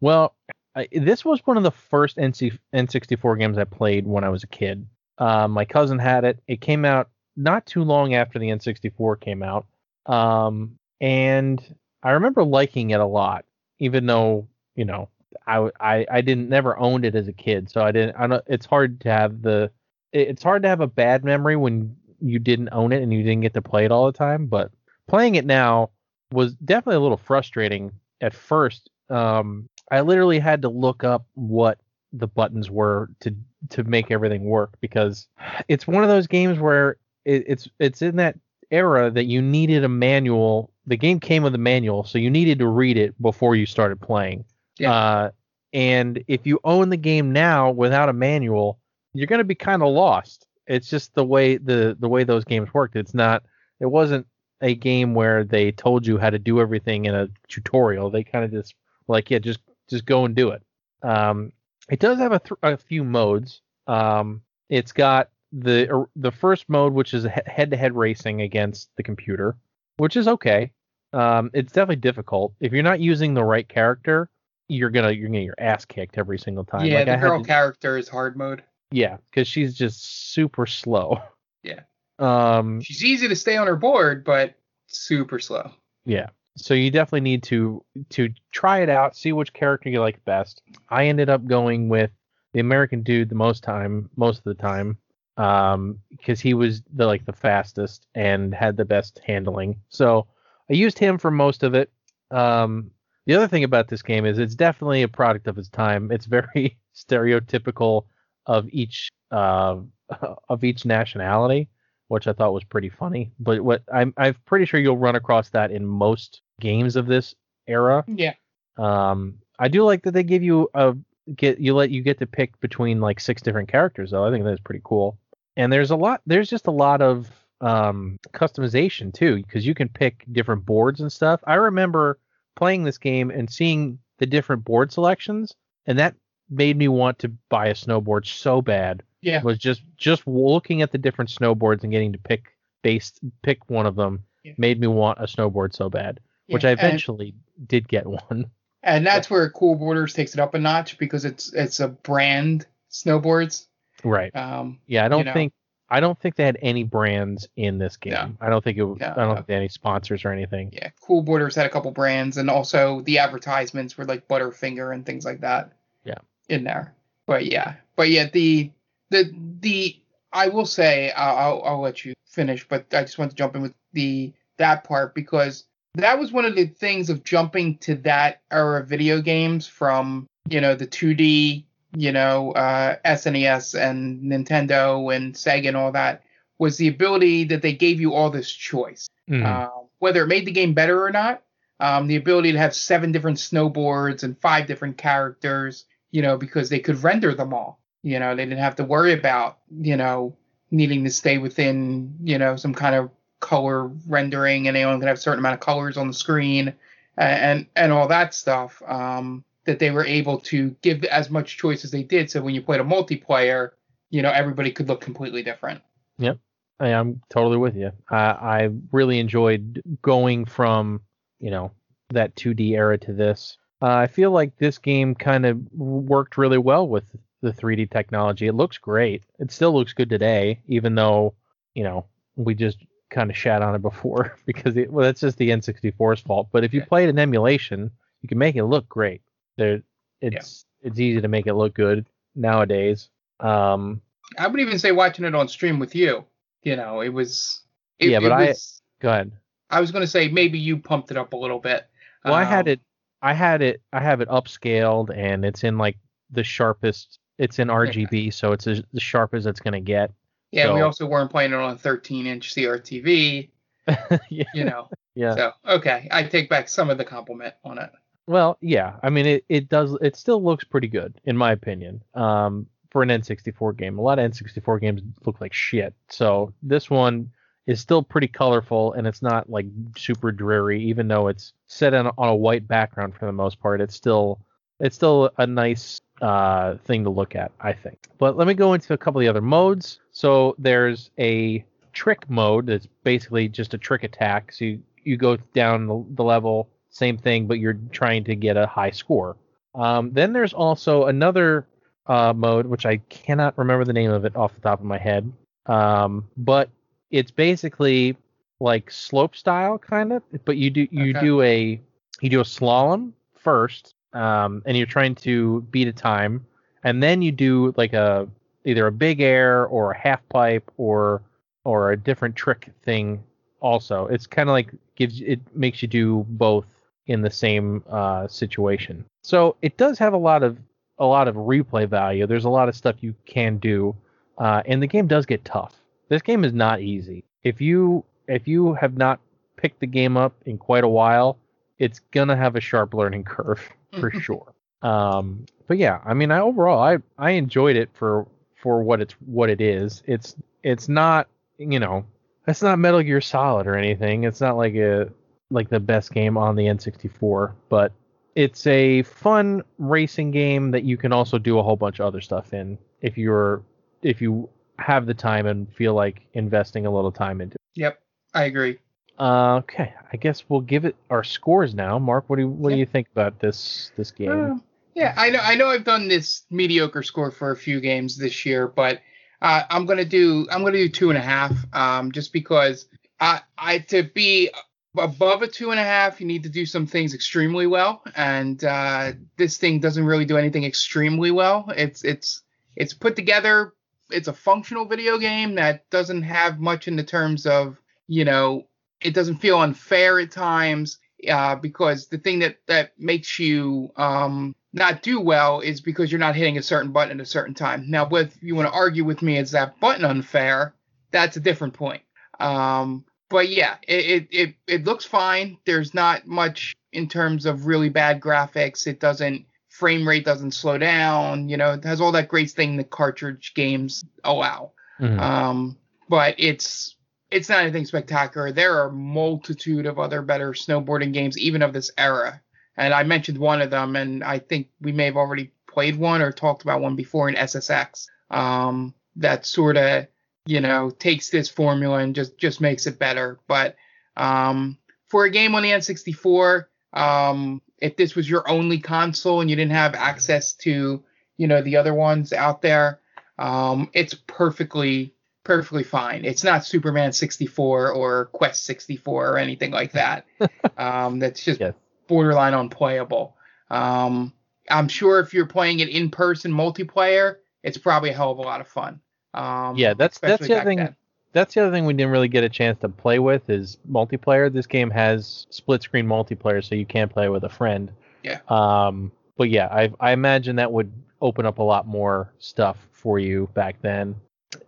[0.00, 0.36] Well,
[0.74, 4.44] I, this was one of the first NC, N64 games I played when I was
[4.44, 4.86] a kid.
[5.18, 6.38] Uh, my cousin had it.
[6.46, 9.66] It came out not too long after the N64 came out,
[10.06, 11.62] um, and
[12.02, 13.46] I remember liking it a lot,
[13.78, 15.08] even though you know
[15.46, 18.16] I I, I didn't never owned it as a kid, so I didn't.
[18.16, 18.44] I don't.
[18.46, 19.70] It's hard to have the.
[20.12, 23.42] It's hard to have a bad memory when you didn't own it and you didn't
[23.42, 24.46] get to play it all the time.
[24.46, 24.70] But
[25.08, 25.90] playing it now
[26.32, 28.90] was definitely a little frustrating at first.
[29.10, 31.78] Um, I literally had to look up what
[32.12, 33.34] the buttons were to
[33.70, 35.28] to make everything work because
[35.68, 38.36] it's one of those games where it, it's it's in that
[38.70, 40.72] era that you needed a manual.
[40.86, 44.00] The game came with a manual, so you needed to read it before you started
[44.00, 44.44] playing.
[44.78, 44.92] Yeah.
[44.92, 45.30] Uh,
[45.72, 48.78] and if you own the game now without a manual,
[49.12, 50.46] you're going to be kind of lost.
[50.66, 52.96] It's just the way the the way those games worked.
[52.96, 53.44] It's not.
[53.80, 54.26] It wasn't
[54.60, 58.10] a game where they told you how to do everything in a tutorial.
[58.10, 58.74] They kind of just
[59.06, 60.62] like yeah, just just go and do it.
[61.02, 61.52] Um,
[61.88, 63.60] it does have a, th- a few modes.
[63.86, 68.90] Um, it's got the er, the first mode, which is head to head racing against
[68.96, 69.56] the computer,
[69.98, 70.72] which is okay.
[71.12, 74.28] Um, it's definitely difficult if you're not using the right character.
[74.68, 76.86] You're gonna you're gonna get your ass kicked every single time.
[76.86, 78.62] yeah, Like, the had girl to- character is hard mode.
[78.90, 81.20] yeah, because she's just super slow.
[81.62, 81.80] Yeah.
[82.18, 84.54] Um, She's easy to stay on her board, but
[84.86, 85.70] super slow.
[86.04, 86.28] Yeah.
[86.56, 90.62] So you definitely need to to try it out, see which character you like best.
[90.88, 92.10] I ended up going with
[92.54, 94.96] the American dude the most time, most of the time,
[95.36, 99.80] um, because he was the like the fastest and had the best handling.
[99.90, 100.26] So
[100.70, 101.90] I used him for most of it.
[102.30, 102.90] Um,
[103.26, 106.10] the other thing about this game is it's definitely a product of its time.
[106.10, 108.04] It's very stereotypical
[108.46, 109.76] of each uh,
[110.48, 111.68] of each nationality,
[112.08, 113.32] which I thought was pretty funny.
[113.38, 117.34] But what I'm I'm pretty sure you'll run across that in most games of this
[117.66, 118.04] era.
[118.06, 118.34] Yeah.
[118.78, 120.96] Um, I do like that they give you a
[121.34, 124.24] get you let you get to pick between like six different characters though.
[124.24, 125.18] I think that's pretty cool.
[125.56, 127.28] And there's a lot there's just a lot of
[127.62, 131.40] um customization too because you can pick different boards and stuff.
[131.44, 132.18] I remember
[132.56, 135.54] playing this game and seeing the different board selections
[135.86, 136.14] and that
[136.50, 139.02] made me want to buy a snowboard so bad.
[139.20, 139.42] Yeah.
[139.42, 142.46] Was just just looking at the different snowboards and getting to pick
[142.82, 144.52] base pick one of them Yeah.
[144.58, 147.34] made me want a snowboard so bad, which I Yeah, and- eventually
[147.66, 148.50] did get one.
[148.82, 152.66] And that's where Cool Boarders takes it up a notch because it's it's a brand
[152.90, 153.66] snowboards.
[154.04, 154.34] Right.
[154.36, 155.32] Um, Yeah, I don't know.
[155.32, 155.52] think
[155.88, 158.12] I don't think they had any brands in this game.
[158.12, 158.32] No.
[158.40, 158.84] I don't think it.
[158.84, 159.34] No, I don't no.
[159.34, 160.70] think they had any sponsors or anything.
[160.72, 165.06] yeah, Cool Boarders had a couple brands, and also the advertisements were like Butterfinger and
[165.06, 165.72] things like that.
[166.04, 166.18] Yeah.
[166.48, 166.94] In there,
[167.26, 168.70] but yeah, but yeah, the
[169.10, 169.96] the the
[170.32, 173.56] I will say I'll I'll, I'll let you finish, but I just want to jump
[173.56, 175.64] in with the that part because
[175.94, 180.26] that was one of the things of jumping to that era of video games from
[180.48, 181.64] you know the 2D
[181.96, 186.22] you know uh, SNES and Nintendo and Sega and all that
[186.58, 189.44] was the ability that they gave you all this choice Mhm.
[189.44, 191.42] uh, whether it made the game better or not.
[191.80, 196.68] Um, the ability to have seven different snowboards and five different characters, you know, because
[196.70, 197.80] they could render them all.
[198.02, 200.36] You know, they didn't have to worry about, you know,
[200.70, 205.08] needing to stay within, you know, some kind of color rendering, and they only could
[205.08, 206.72] have a certain amount of colors on the screen,
[207.18, 208.80] a- and and all that stuff.
[208.86, 212.54] Um, that they were able to give as much choice as they did, so when
[212.54, 213.70] you played a multiplayer,
[214.10, 215.82] you know, everybody could look completely different.
[216.18, 216.38] Yep,
[216.80, 217.92] I'm totally with you.
[218.10, 221.00] I, I really enjoyed going from
[221.40, 221.72] you know
[222.10, 223.58] that 2D era to this.
[223.82, 227.04] Uh, I feel like this game kind of worked really well with
[227.42, 228.46] the 3D technology.
[228.46, 229.24] It looks great.
[229.38, 231.34] It still looks good today, even though
[231.74, 232.06] you know
[232.36, 232.78] we just
[233.10, 236.48] kind of shat on it before because it, well, that's just the N64's fault.
[236.52, 236.86] But if you Yeah.
[236.86, 237.90] played an emulation,
[238.22, 239.22] you can make it look great.
[239.56, 239.82] There,
[240.20, 243.10] it's it's easy to make it look good nowadays.
[243.40, 244.00] Um,
[244.38, 246.24] I would even say watching it on stream with you.
[246.62, 247.62] You know, it was.
[247.98, 249.32] It, Yeah, but I- was, go ahead.
[249.70, 251.86] I was going to say maybe you pumped it up a little bit.
[252.24, 252.80] Well, I had Um, it.
[253.22, 253.80] I had it.
[253.92, 255.96] I have it upscaled, and it's in like
[256.30, 257.18] the sharpest.
[257.38, 260.12] It's in RGB, so it's as, the sharpest it's gonna get.
[260.52, 263.50] Yeah, we also weren't playing it on a 13 inch CRTV.
[264.30, 264.44] yeah.
[264.54, 265.34] You know, Yeah.
[265.34, 267.90] so okay, I take back some of the compliment on it.
[268.26, 268.96] Well, yeah.
[269.02, 269.96] I mean, it, it does.
[270.02, 272.02] It still looks pretty good, in my opinion.
[272.14, 275.94] Um, for an N64 game, a lot of N64 games look like shit.
[276.08, 277.30] So this one
[277.66, 279.66] is still pretty colorful, and it's not like
[279.96, 283.80] super dreary, even though it's set on, on a white background for the most part.
[283.80, 284.40] It's still
[284.80, 287.98] it's still a nice uh, thing to look at, I think.
[288.18, 290.00] But let me go into a couple of the other modes.
[290.12, 294.52] So there's a trick mode that's basically just a trick attack.
[294.52, 298.56] So you, you go down the, the level, same thing, but you're trying to get
[298.56, 299.36] a high score.
[299.74, 301.66] Um, then there's also another
[302.06, 304.98] uh, mode, which I cannot remember the name of it off the top of my
[304.98, 305.30] head.
[305.66, 306.70] Um, but
[307.10, 308.16] it's basically
[308.60, 311.20] like slope style kind of, but you do you Okay.
[311.20, 311.80] do a
[312.20, 316.46] you do a slalom first, um, and you're trying to beat a time,
[316.84, 318.28] and then you do like a
[318.64, 321.22] either a big air or a half pipe or
[321.64, 323.22] or a different trick thing.
[323.60, 326.66] Also, it's kind of like gives it makes you do both
[327.06, 329.04] in the same uh, situation.
[329.22, 330.58] So it does have a lot of
[330.98, 332.26] a lot of replay value.
[332.26, 333.94] There's a lot of stuff you can do,
[334.38, 335.74] uh, and the game does get tough.
[336.08, 337.24] This game is not easy.
[337.42, 339.20] If you if you have not
[339.56, 341.38] picked the game up in quite a while,
[341.78, 343.60] it's gonna have a sharp learning curve
[344.00, 344.54] for sure.
[344.82, 348.26] Um, but yeah, I mean, I overall I I enjoyed it for
[348.56, 350.02] for what it's what it is.
[350.06, 351.28] It's it's not
[351.58, 352.04] you know
[352.46, 354.24] it's not Metal Gear Solid or anything.
[354.24, 355.10] It's not like a
[355.50, 357.92] like the best game on the N64, but
[358.34, 362.20] it's a fun racing game that you can also do a whole bunch of other
[362.20, 363.62] stuff in if you're
[364.02, 367.54] if you have the time and feel like investing a little time into.
[367.54, 367.80] it.
[367.80, 367.98] Yep,
[368.34, 368.78] I agree.
[369.18, 371.98] Uh, okay, I guess we'll give it our scores now.
[371.98, 374.52] Mark, what do you, what do you think about this this game?
[374.52, 374.58] Uh,
[374.94, 375.38] yeah, I know.
[375.42, 375.68] I know.
[375.68, 379.00] I've done this mediocre score for a few games this year, but
[379.42, 381.52] Uh, I'm gonna do I'm gonna do two and a half.
[381.72, 382.86] Um, just because
[383.20, 384.50] I I to be
[384.98, 388.62] above a two and a half, you need to do some things extremely well, and
[388.64, 391.70] uh, this thing doesn't really do anything extremely well.
[391.76, 392.42] It's it's
[392.76, 393.72] it's put together.
[394.10, 398.66] It's a functional video game that doesn't have much in the terms of you know
[399.00, 404.54] it doesn't feel unfair at times uh, because the thing that that makes you um,
[404.72, 407.90] not do well is because you're not hitting a certain button at a certain time.
[407.90, 410.74] Now, if you want to argue with me, is that button unfair?
[411.10, 412.02] That's a different point.
[412.38, 415.58] Um, but yeah, it, it, it looks fine.
[415.64, 418.86] There's not much in terms of really bad graphics.
[418.86, 421.48] It doesn't frame rate doesn't slow down.
[421.48, 424.72] You know, it has all that great thing that cartridge games allow.
[425.00, 425.20] Mhm.
[425.20, 425.76] Um,
[426.08, 426.96] but it's
[427.30, 428.52] it's not anything spectacular.
[428.52, 432.40] There are a multitude of other better snowboarding games, even of this era.
[432.76, 436.22] And I mentioned one of them, and I think we may have already played one
[436.22, 438.06] or talked about one before in SSX.
[438.30, 440.06] Um, that sort of
[440.46, 443.38] you know takes this formula and just just makes it better.
[443.46, 443.76] But
[444.16, 444.78] um,
[445.08, 449.56] for a game on the N64, um, if this was your only console and you
[449.56, 451.02] didn't have access to
[451.36, 453.00] you know the other ones out there,
[453.38, 455.12] um, it's perfectly
[455.44, 456.24] perfectly fine.
[456.24, 460.26] It's not Superman 64 or Quest 64 or anything like that.
[460.76, 461.74] um, that's just Yes.
[462.08, 463.36] borderline unplayable.
[463.70, 464.32] Um,
[464.68, 468.42] I'm sure if you're playing it in person multiplayer, it's probably a hell of a
[468.42, 469.00] lot of fun.
[469.36, 470.96] Um, Yeah, that's- that's the other thing- then.
[471.32, 474.50] That's the other thing we didn't really get a chance to play with is multiplayer.
[474.50, 477.92] This game has split screen multiplayer, so you can't play with a friend.
[478.22, 478.38] Yeah.
[478.48, 483.18] Um, but yeah, I I imagine that would open up a lot more stuff for
[483.18, 484.14] you back then.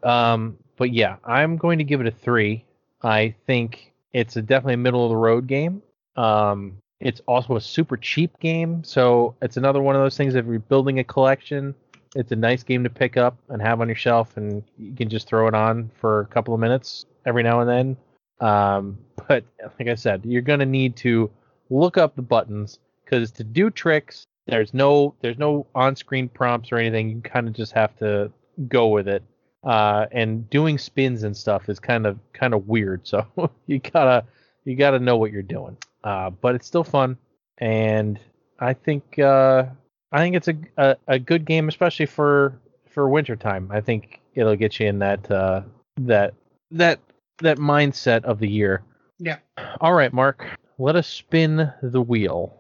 [0.03, 2.65] Um, but yeah, I'm going to give it a three.
[3.03, 5.81] I think it's a definitely a middle of the road game.
[6.17, 10.35] Um, it's also a super cheap game, so it's another one of those things.
[10.35, 11.75] If you're building a collection,
[12.15, 15.09] it's a nice game to pick up and have on your shelf, and you can
[15.09, 17.97] just throw it on for a couple of minutes every now and then.
[18.41, 18.99] Um,
[19.29, 19.45] but
[19.79, 21.31] like I said, you're gonna need to
[21.71, 26.77] look up the buttons because to do tricks, there's no there's no on-screen prompts or
[26.77, 27.11] anything.
[27.11, 28.33] You kind of just have to
[28.69, 29.23] go with it.
[29.65, 33.07] Uh, and doing spins and stuff is kind of kind of weird.
[33.07, 33.27] So
[33.67, 34.25] you gotta
[34.65, 35.77] you gotta know what you're doing.
[36.05, 37.19] Uh, but it's still fun,
[37.59, 38.19] and
[38.61, 39.65] I think uh,
[40.13, 43.71] I think it's a, a a good game, especially for for wintertime.
[43.73, 45.63] I think it'll get you in that uh,
[45.99, 46.35] that
[46.71, 47.01] that
[47.43, 48.83] that mindset of the year.
[49.19, 49.39] Yeah.
[49.81, 50.47] All right, Mark.
[50.79, 52.55] Let us spin the wheel.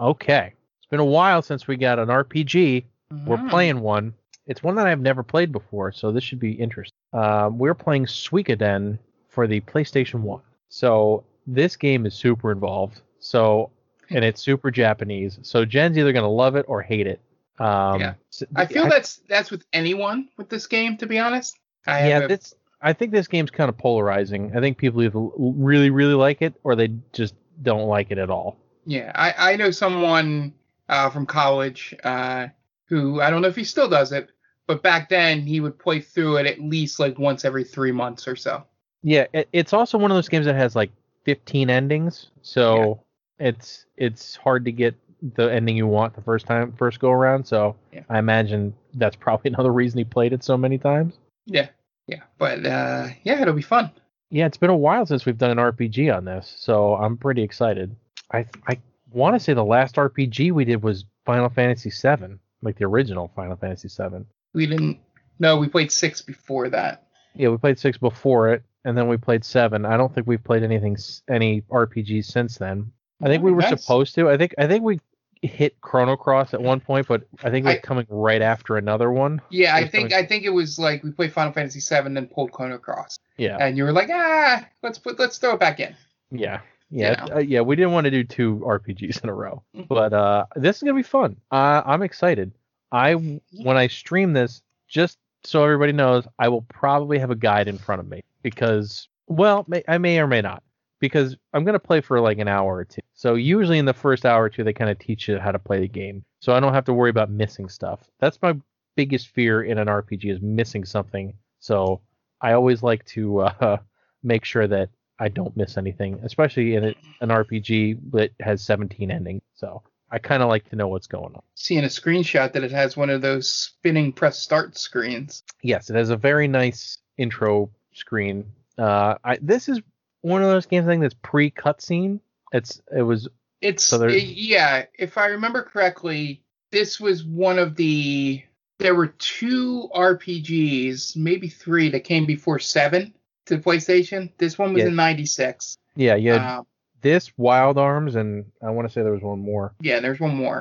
[0.00, 0.52] Okay.
[0.78, 2.84] It's been a while since we got an RPG.
[3.26, 3.50] We're Mhm.
[3.50, 4.14] playing one.
[4.46, 6.94] It's one that I've never played before, so this should be interesting.
[7.12, 8.98] Um, we're playing Suikoden
[9.28, 10.40] for the PlayStation 1.
[10.68, 13.00] So this game is super involved.
[13.20, 13.70] So
[14.10, 15.38] and it's super Japanese.
[15.42, 17.20] So Jen's either gonna love it or hate it.
[17.58, 18.14] Um, Yeah.
[18.54, 21.58] I feel that's that's with anyone with this game, to be honest.
[21.86, 24.56] I yeah, have a- this I think this game's kind of polarizing.
[24.56, 28.30] I think people either really really like it or they just don't like it at
[28.30, 28.56] all.
[28.86, 30.54] Yeah, I, I know someone
[30.88, 32.48] uh, from college uh,
[32.86, 34.30] who I don't know if he still does it,
[34.66, 38.28] but back then he would play through it at least like once every three months
[38.28, 38.64] or so.
[39.02, 40.90] Yeah, it, it's also one of those games that has like
[41.24, 43.02] 15 endings, so
[43.38, 44.94] it's it's hard to get
[45.34, 47.44] the ending you want the first time first go around.
[47.46, 48.02] So Yeah.
[48.08, 51.14] I imagine that's probably another reason he played it so many times.
[51.46, 51.68] Yeah,
[52.06, 53.90] yeah, but uh, yeah, it'll be fun.
[54.30, 57.42] Yeah, it's been a while since we've done an RPG on this, so I'm pretty
[57.42, 57.94] excited.
[58.32, 58.78] I I
[59.10, 63.30] want to say the last RPG we did was Final Fantasy VII, like the original
[63.34, 64.24] Final Fantasy VII.
[64.54, 64.98] We didn't.
[65.38, 67.06] No, we played six before that.
[67.34, 69.84] Yeah, we played six before it, and then we played seven.
[69.84, 70.96] I don't think we've played anything
[71.28, 72.90] any RPGs since then.
[73.22, 73.82] I think we were nice.
[73.82, 74.30] supposed to.
[74.30, 74.98] I think I think we
[75.42, 78.78] hit Chrono Cross at one point, but I think it was I- coming right after
[78.78, 79.42] another one.
[79.50, 80.18] Yeah, I think one?
[80.24, 83.58] I think it was like we played Final Fantasy VII, then pulled Chrono Cross, Yeah,
[83.60, 85.94] and you were like, ah, let's put let's throw it back in.
[86.30, 86.60] yeah,
[86.90, 87.36] yeah, You know.
[87.36, 87.60] uh, yeah.
[87.60, 89.86] We didn't want to do two RPGs in a row, Mhm.
[89.88, 91.36] but uh, this is gonna be fun.
[91.50, 92.52] Uh, I'm excited.
[92.90, 97.68] I when I stream this, just so everybody knows, I will probably have a guide
[97.68, 100.62] in front of me because, well, may, I may or may not
[101.00, 103.02] because I'm gonna play for like an hour or two.
[103.14, 105.58] So usually in the first hour or two, they kind of teach you how to
[105.58, 108.10] play the game, so I don't have to worry about missing stuff.
[108.20, 108.54] That's my
[108.96, 111.34] biggest fear in an RPG is missing something.
[111.60, 112.00] So
[112.40, 113.76] I always like to uh,
[114.22, 114.88] make sure that
[115.20, 119.42] I don't miss anything, especially in a, an RPG that has 17 endings.
[119.54, 121.42] So I kind of like to know what's going on.
[121.54, 125.42] Seeing a screenshot that it has one of those spinning press start screens.
[125.62, 128.52] Yes, it has a very nice intro screen.
[128.76, 129.80] Uh, I, this is
[130.22, 132.20] one of those games I think that's pre cutscene.
[132.52, 133.28] It's it was
[133.60, 134.84] It's So it- yeah.
[134.98, 138.42] If I remember correctly, this was one of the.
[138.78, 143.12] There were two RPGs, maybe three, that came before seven
[143.46, 144.30] to the PlayStation.
[144.38, 144.88] This one was Yeah.
[144.90, 145.76] in '96.
[145.96, 146.58] Yeah, yeah.
[146.58, 146.66] Um,
[147.02, 149.74] this Wild Arms, and I want to say there was one more.
[149.80, 150.60] yeah, there's one more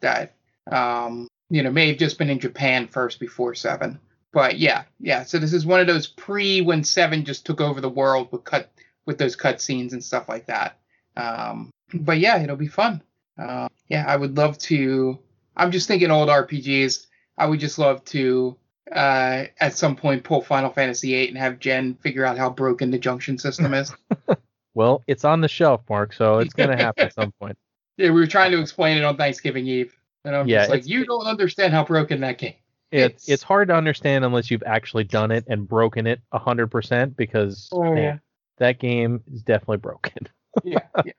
[0.00, 0.34] that
[0.70, 3.98] um, you know may have just been in Japan first before seven.
[4.32, 5.24] But yeah, yeah.
[5.24, 8.44] So this is one of those pre when seven just took over the world with
[8.44, 8.70] cut
[9.06, 10.78] with those cut scenes and stuff like that.
[11.16, 13.02] Um, but yeah, it'll be fun.
[13.38, 15.18] Uh, yeah, I would love to.
[15.56, 17.06] I'm just thinking old RPGs.
[17.38, 18.56] I would just love to
[18.92, 22.90] uh, at some point pull Final Fantasy VIII and have Jen figure out how broken
[22.90, 23.94] the junction system is.
[24.74, 27.58] Well, it's on the shelf, Mark, so it's gonna happen at some point.
[27.96, 29.92] yeah, we were trying to explain it on Thanksgiving Eve,
[30.24, 32.54] and I'm Yeah, just like, you don't understand how broken that game.
[32.90, 36.68] It, It's- it's hard to understand unless you've actually done it and broken it hundred
[36.68, 38.18] percent because Oh, man, yeah.
[38.58, 40.26] that game is definitely broken.
[40.64, 41.12] yeah, yeah,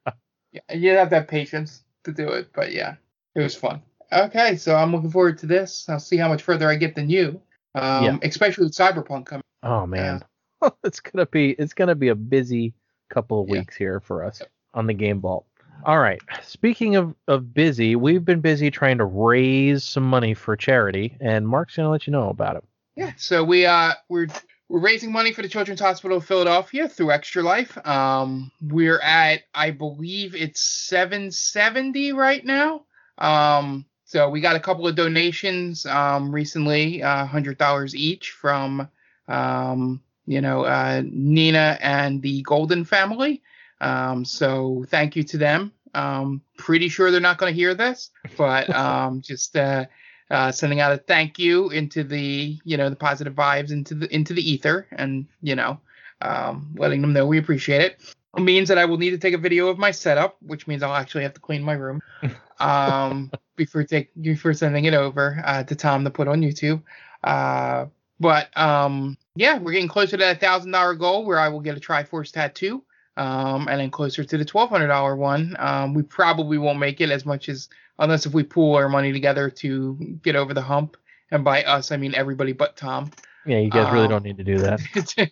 [0.51, 0.74] yeah.
[0.74, 2.95] You have that patience to do it, but yeah,
[3.36, 3.82] it was fun.
[4.11, 5.88] Okay, so I'm looking forward to this.
[5.88, 7.39] I'll see how much further I get than you.
[7.76, 8.17] Um, Yeah.
[8.24, 9.43] especially with Cyberpunk coming.
[9.61, 10.24] Oh man,
[10.84, 12.74] it's gonna be it's gonna be a busy
[13.09, 13.59] couple of Yeah.
[13.59, 14.41] weeks here for us
[14.74, 15.45] on the Game Vault.
[15.86, 16.22] All right.
[16.44, 21.48] Speaking of, of busy, we've been busy trying to raise some money for charity, and
[21.48, 22.64] Mark's gonna let you know about it.
[22.96, 24.28] Yeah, so we uh we're
[24.68, 27.78] we're raising money for the Children's Hospital of Philadelphia through Extra Life.
[27.88, 32.86] Um, we're at I believe it's 770 right now.
[33.18, 38.90] Um, so we got a couple of donations um recently, uh, hundred dollars each from
[39.30, 43.42] um you know uh Nina and the Golden family.
[43.82, 45.72] Um, so thank you to them.
[45.94, 49.86] Um, pretty sure they're not going to hear this, but um, just uh
[50.32, 54.14] uh, sending out a thank you into the you know the positive vibes into the
[54.14, 55.80] into the ether and you know
[56.22, 58.16] um, letting them know we appreciate it.
[58.38, 60.84] It means that I will need to take a video of my setup, which means
[60.84, 62.00] I'll actually have to clean my room
[62.60, 66.84] um, before take before sending it over uh, to Tom to put on YouTube.
[67.24, 67.88] Uh,
[68.20, 71.78] but um, yeah, we're getting closer to that thousand dollar goal where I will get
[71.78, 72.84] a Triforce tattoo.
[73.20, 77.01] Um, and then closer to the twelve hundred dollar one, um, we probably won't make
[77.01, 77.67] it as much as
[77.99, 80.95] unless if we pool our money together to get over the hump.
[81.30, 83.11] And by us, I mean everybody but Tom.
[83.45, 85.32] Yeah, you guys really Um, don't need to do that.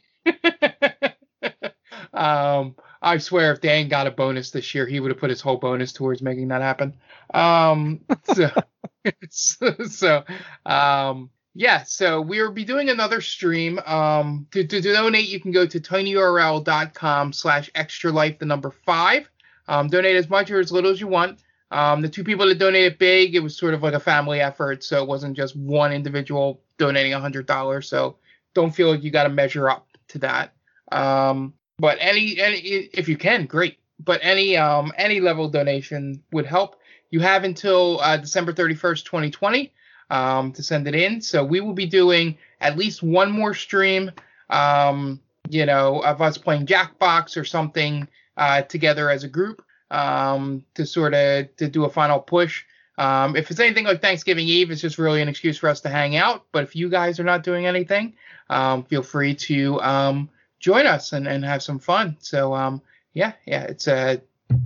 [2.13, 5.39] um, I swear, if Dan got a bonus this year, he would have put his
[5.39, 6.95] whole bonus towards making that happen.
[7.33, 8.01] Um,
[8.33, 8.49] so,
[9.87, 10.23] so,
[10.65, 13.79] um, yeah, so we'll be doing another stream.
[13.87, 18.69] Um, to, to, to donate, you can go to tinyurl.com slash extra life, the number
[18.69, 19.27] five.
[19.67, 21.39] Um, donate as much or as little as you want.
[21.71, 24.83] Um, the two people that donated big, it was sort of like a family effort,
[24.83, 27.89] so it wasn't just one individual donating a hundred dollars.
[27.89, 28.17] So
[28.53, 30.53] don't feel like you got to measure up to that.
[30.91, 33.79] Um, but any, any, if you can, great.
[33.99, 36.79] But any, um, any level donation would help.
[37.09, 39.73] You have until uh, December 31st, 2020,
[40.09, 41.21] um, to send it in.
[41.21, 44.11] So we will be doing at least one more stream,
[44.49, 50.63] um, you know, of us playing Jackbox or something uh, together as a group um,
[50.75, 52.63] to sort of to do a final push.
[52.97, 55.89] Um, if it's anything like Thanksgiving Eve, it's just really an excuse for us to
[55.89, 56.45] hang out.
[56.51, 58.13] But if you guys are not doing anything,
[58.49, 60.29] um, feel free to um,
[60.59, 62.17] join us and, and have some fun.
[62.19, 62.81] So um,
[63.13, 64.17] yeah, yeah, it's uh,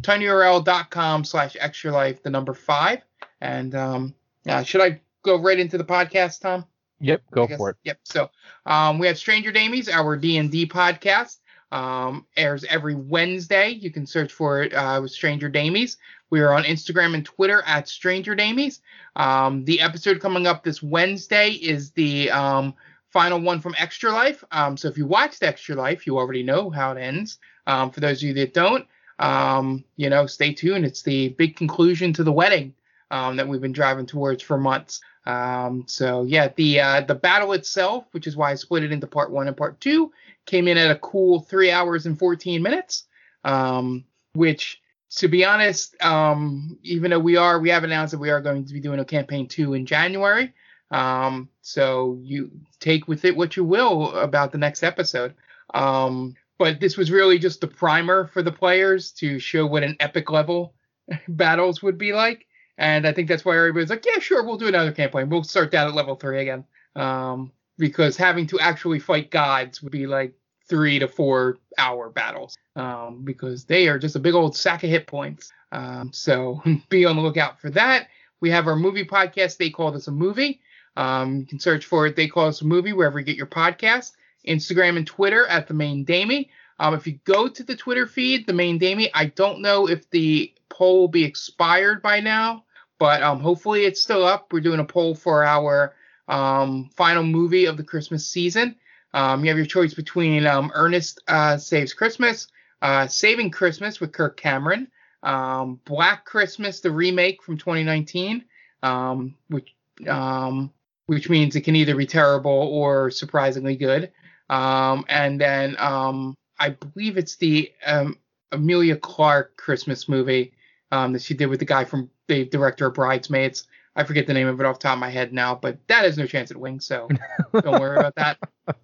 [0.01, 3.01] tinyurl.com slash extra life, the number five.
[3.41, 4.13] And um,
[4.47, 6.65] uh, should I go right into the podcast, Tom?
[6.99, 7.77] Yep, go for it.
[7.83, 7.99] Yep.
[8.03, 8.29] So
[8.65, 11.37] um, we have Stranger Damies, our D and D podcast.
[11.71, 13.69] Um, airs every Wednesday.
[13.69, 15.95] You can search for it uh, with Stranger Damies.
[16.29, 18.79] We are on Instagram and Twitter at Stranger Damies.
[19.15, 22.73] Um, the episode coming up this Wednesday is the um,
[23.09, 24.43] final one from Extra Life.
[24.51, 27.37] Um, so if you watched Extra Life, you already know how it ends.
[27.67, 28.85] Um, for those of you that don't,
[29.19, 30.85] um, you know, stay tuned.
[30.85, 32.73] It's the big conclusion to the wedding
[33.11, 34.99] um, that we've been driving towards for months.
[35.25, 39.07] Um, so yeah, the uh, the battle itself, which is why I split it into
[39.07, 40.11] part one and part two,
[40.45, 43.05] came in at a cool three hours and 14 minutes.
[43.43, 44.81] Um, which,
[45.17, 48.65] to be honest, um, even though we are we have announced that we are going
[48.65, 50.53] to be doing a campaign two in January.
[50.89, 55.33] Um, so you take with it what you will about the next episode.
[55.73, 59.95] Um, but this was really just the primer for the players to show what an
[59.99, 60.75] epic level
[61.27, 62.45] battles would be like.
[62.77, 65.29] And I think that's why everybody's like, yeah, sure, we'll do another campaign.
[65.29, 66.65] We'll start that at level three again.
[66.95, 70.33] Um, because having to actually fight gods would be like
[70.69, 72.55] three to four hour battles.
[72.75, 75.51] Um, because they are just a big old sack of hit points.
[75.71, 78.07] Um, so be on the lookout for that.
[78.39, 79.57] We have our movie podcast.
[79.57, 80.61] They call this a movie.
[80.97, 82.15] Um, you can search for it.
[82.15, 84.13] They call us a movie wherever you get your podcast.
[84.47, 86.49] Instagram and Twitter at the main Damie.
[86.81, 90.09] Um, if you go to the Twitter feed, the main Damie, I don't know if
[90.09, 92.63] the poll will be expired by now,
[92.97, 94.51] but um, hopefully it's still up.
[94.51, 95.93] We're doing a poll for our
[96.27, 98.77] um, final movie of the Christmas season.
[99.13, 102.47] Um, you have your choice between um, Ernest uh, Saves Christmas,
[102.81, 104.87] uh, Saving Christmas with Kirk Cameron,
[105.21, 108.43] um, Black Christmas, the remake from 2019,
[108.81, 109.75] um, which
[110.07, 110.73] um,
[111.05, 114.11] which means it can either be terrible or surprisingly good.
[114.49, 118.17] Um, and then um, I believe it's the um,
[118.51, 120.53] Emilia Clarke Christmas movie
[120.91, 123.67] um, that she did with the guy from the director of Bridesmaids.
[123.95, 126.03] I forget the name of it off the top of my head now, but that
[126.03, 127.09] has no chance at wing, so
[127.53, 128.37] don't worry about that.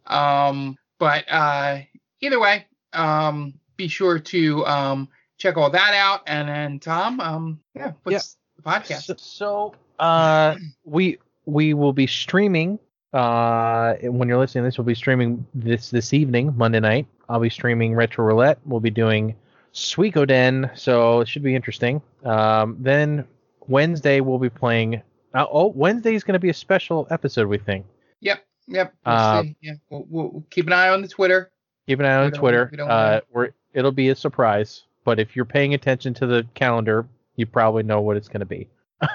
[0.07, 1.81] Um, but uh,
[2.19, 6.21] either way, um, be sure to um, check all that out.
[6.25, 9.03] And then Tom, um, yeah, what's the podcast?
[9.03, 12.79] So, so uh, we we will be streaming.
[13.13, 17.07] Uh, when you're listening to this, we'll be streaming this this evening, Monday night.
[17.29, 18.59] I'll be streaming Retro Roulette.
[18.65, 19.35] We'll be doing
[19.73, 22.01] Suikoden, so it should be interesting.
[22.23, 23.25] Um, then
[23.67, 25.01] Wednesday we'll be playing.
[25.33, 27.85] Uh, oh, Wednesday is going to be a special episode, we think.
[28.21, 28.93] Yep, yep.
[29.05, 29.55] We'll Uh, see.
[29.61, 31.51] yeah, we'll, we'll keep an eye on the Twitter.
[31.87, 32.69] Keep an eye on Twitter.
[32.71, 37.07] we Uh, we're, it'll be a surprise, but if you're paying attention to the calendar,
[37.35, 38.67] you probably know what it's going to be.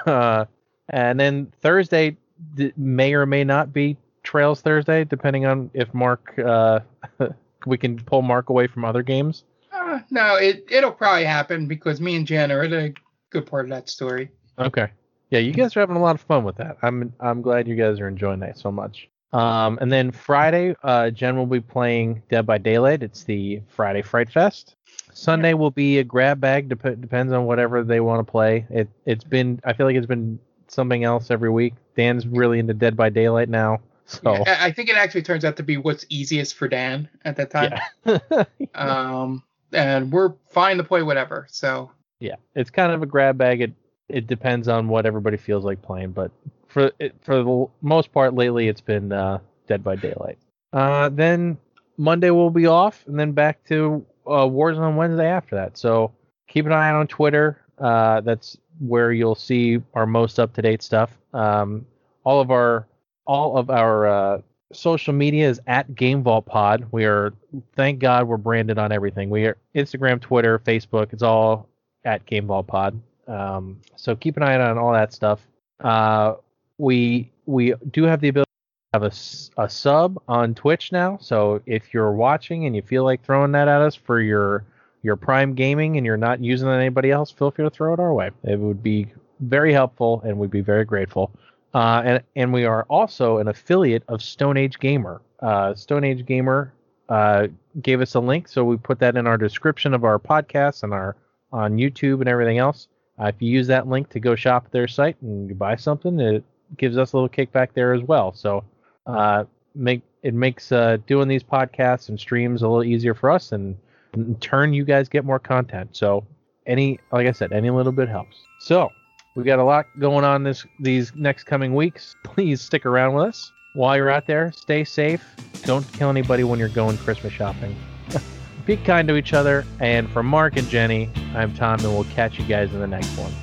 [0.05, 0.45] Uh,
[0.89, 2.15] and then Thursday
[2.55, 6.79] d- may or may not be Trails Thursday, depending on if Mark, uh,
[7.65, 9.43] we can pull Mark away from other games.
[9.71, 12.93] Uh, no, it it'll probably happen because me and Jen are a
[13.29, 14.29] good part of that story.
[14.59, 14.89] Okay.
[15.29, 16.77] Yeah, you guys are having a lot of fun with that.
[16.83, 19.09] I'm I'm glad you guys are enjoying that so much.
[19.33, 23.01] Um, and then Friday, uh, Jen will be playing Dead by Daylight.
[23.01, 24.75] It's the Friday Fright Fest.
[25.11, 26.69] Sunday will be a grab bag.
[26.69, 28.67] Dep- depends on whatever they want to play.
[28.69, 31.73] It it's been I feel like it's been something else every week.
[31.95, 33.79] Dan's really into Dead by Daylight now.
[34.05, 37.35] So Yeah, I think it actually turns out to be what's easiest for Dan at
[37.37, 37.79] that time.
[38.05, 38.43] yeah.
[38.75, 41.47] Um, and we're fine to play whatever.
[41.49, 43.61] So yeah, it's kind of a grab bag.
[43.61, 43.73] It
[44.09, 46.31] it depends on what everybody feels like playing, but
[46.67, 50.37] for it, for the most part lately, it's been uh, Dead by Daylight.
[50.71, 51.57] Uh, then
[51.97, 55.77] Monday we'll be off, and then back to uh, Warzone Wednesday after that.
[55.77, 56.11] So
[56.47, 57.61] keep an eye out on Twitter.
[57.77, 61.17] Uh, that's where you'll see our most up to date stuff.
[61.33, 61.85] Um,
[62.23, 62.87] all of our
[63.25, 64.41] all of our uh,
[64.71, 66.85] social media is at Game Vault Pod.
[66.91, 67.33] We are
[67.75, 69.29] thank God we're branded on everything.
[69.29, 71.13] We are Instagram, Twitter, Facebook.
[71.13, 71.67] It's all
[72.05, 72.99] at Game Vault Pod.
[73.27, 75.39] Um, so keep an eye on all that stuff.
[75.79, 76.35] Uh,
[76.77, 78.49] we we do have the ability
[78.93, 81.17] to have a sub on Twitch now.
[81.21, 84.65] So if you're watching and you feel like throwing that at us for your
[85.03, 87.99] your Prime Gaming and you're not using it anybody else, feel free to throw it
[87.99, 88.31] our way.
[88.43, 89.07] It would be
[89.41, 91.31] very helpful and we'd be very grateful.
[91.73, 95.21] Uh, and and we are also an affiliate of Stone Age Gamer.
[95.41, 96.73] Uh, Stone Age Gamer
[97.09, 97.47] uh,
[97.81, 100.93] gave us a link, so we put that in our description of our podcast and
[100.93, 101.15] our
[101.51, 102.87] on YouTube and everything else.
[103.19, 105.75] Uh, if you use that link to go shop at their site and you buy
[105.75, 106.43] something, it
[106.77, 108.33] gives us a little kickback there as well.
[108.33, 108.63] So
[109.05, 109.45] uh,
[109.75, 113.77] make it makes uh, doing these podcasts and streams a little easier for us, and
[114.13, 115.89] in turn, you guys get more content.
[115.93, 116.25] So
[116.65, 118.37] any, like I said, any little bit helps.
[118.59, 118.89] So
[119.35, 122.15] we got a lot going on this these next coming weeks.
[122.23, 123.51] Please stick around with us.
[123.73, 125.23] While you're out there, stay safe.
[125.63, 127.75] Don't kill anybody when you're going Christmas shopping.
[128.65, 129.65] Be kind to each other.
[129.79, 133.17] And for Mark and Jenny, I'm Tom, and we'll catch you guys in the next
[133.17, 133.33] one.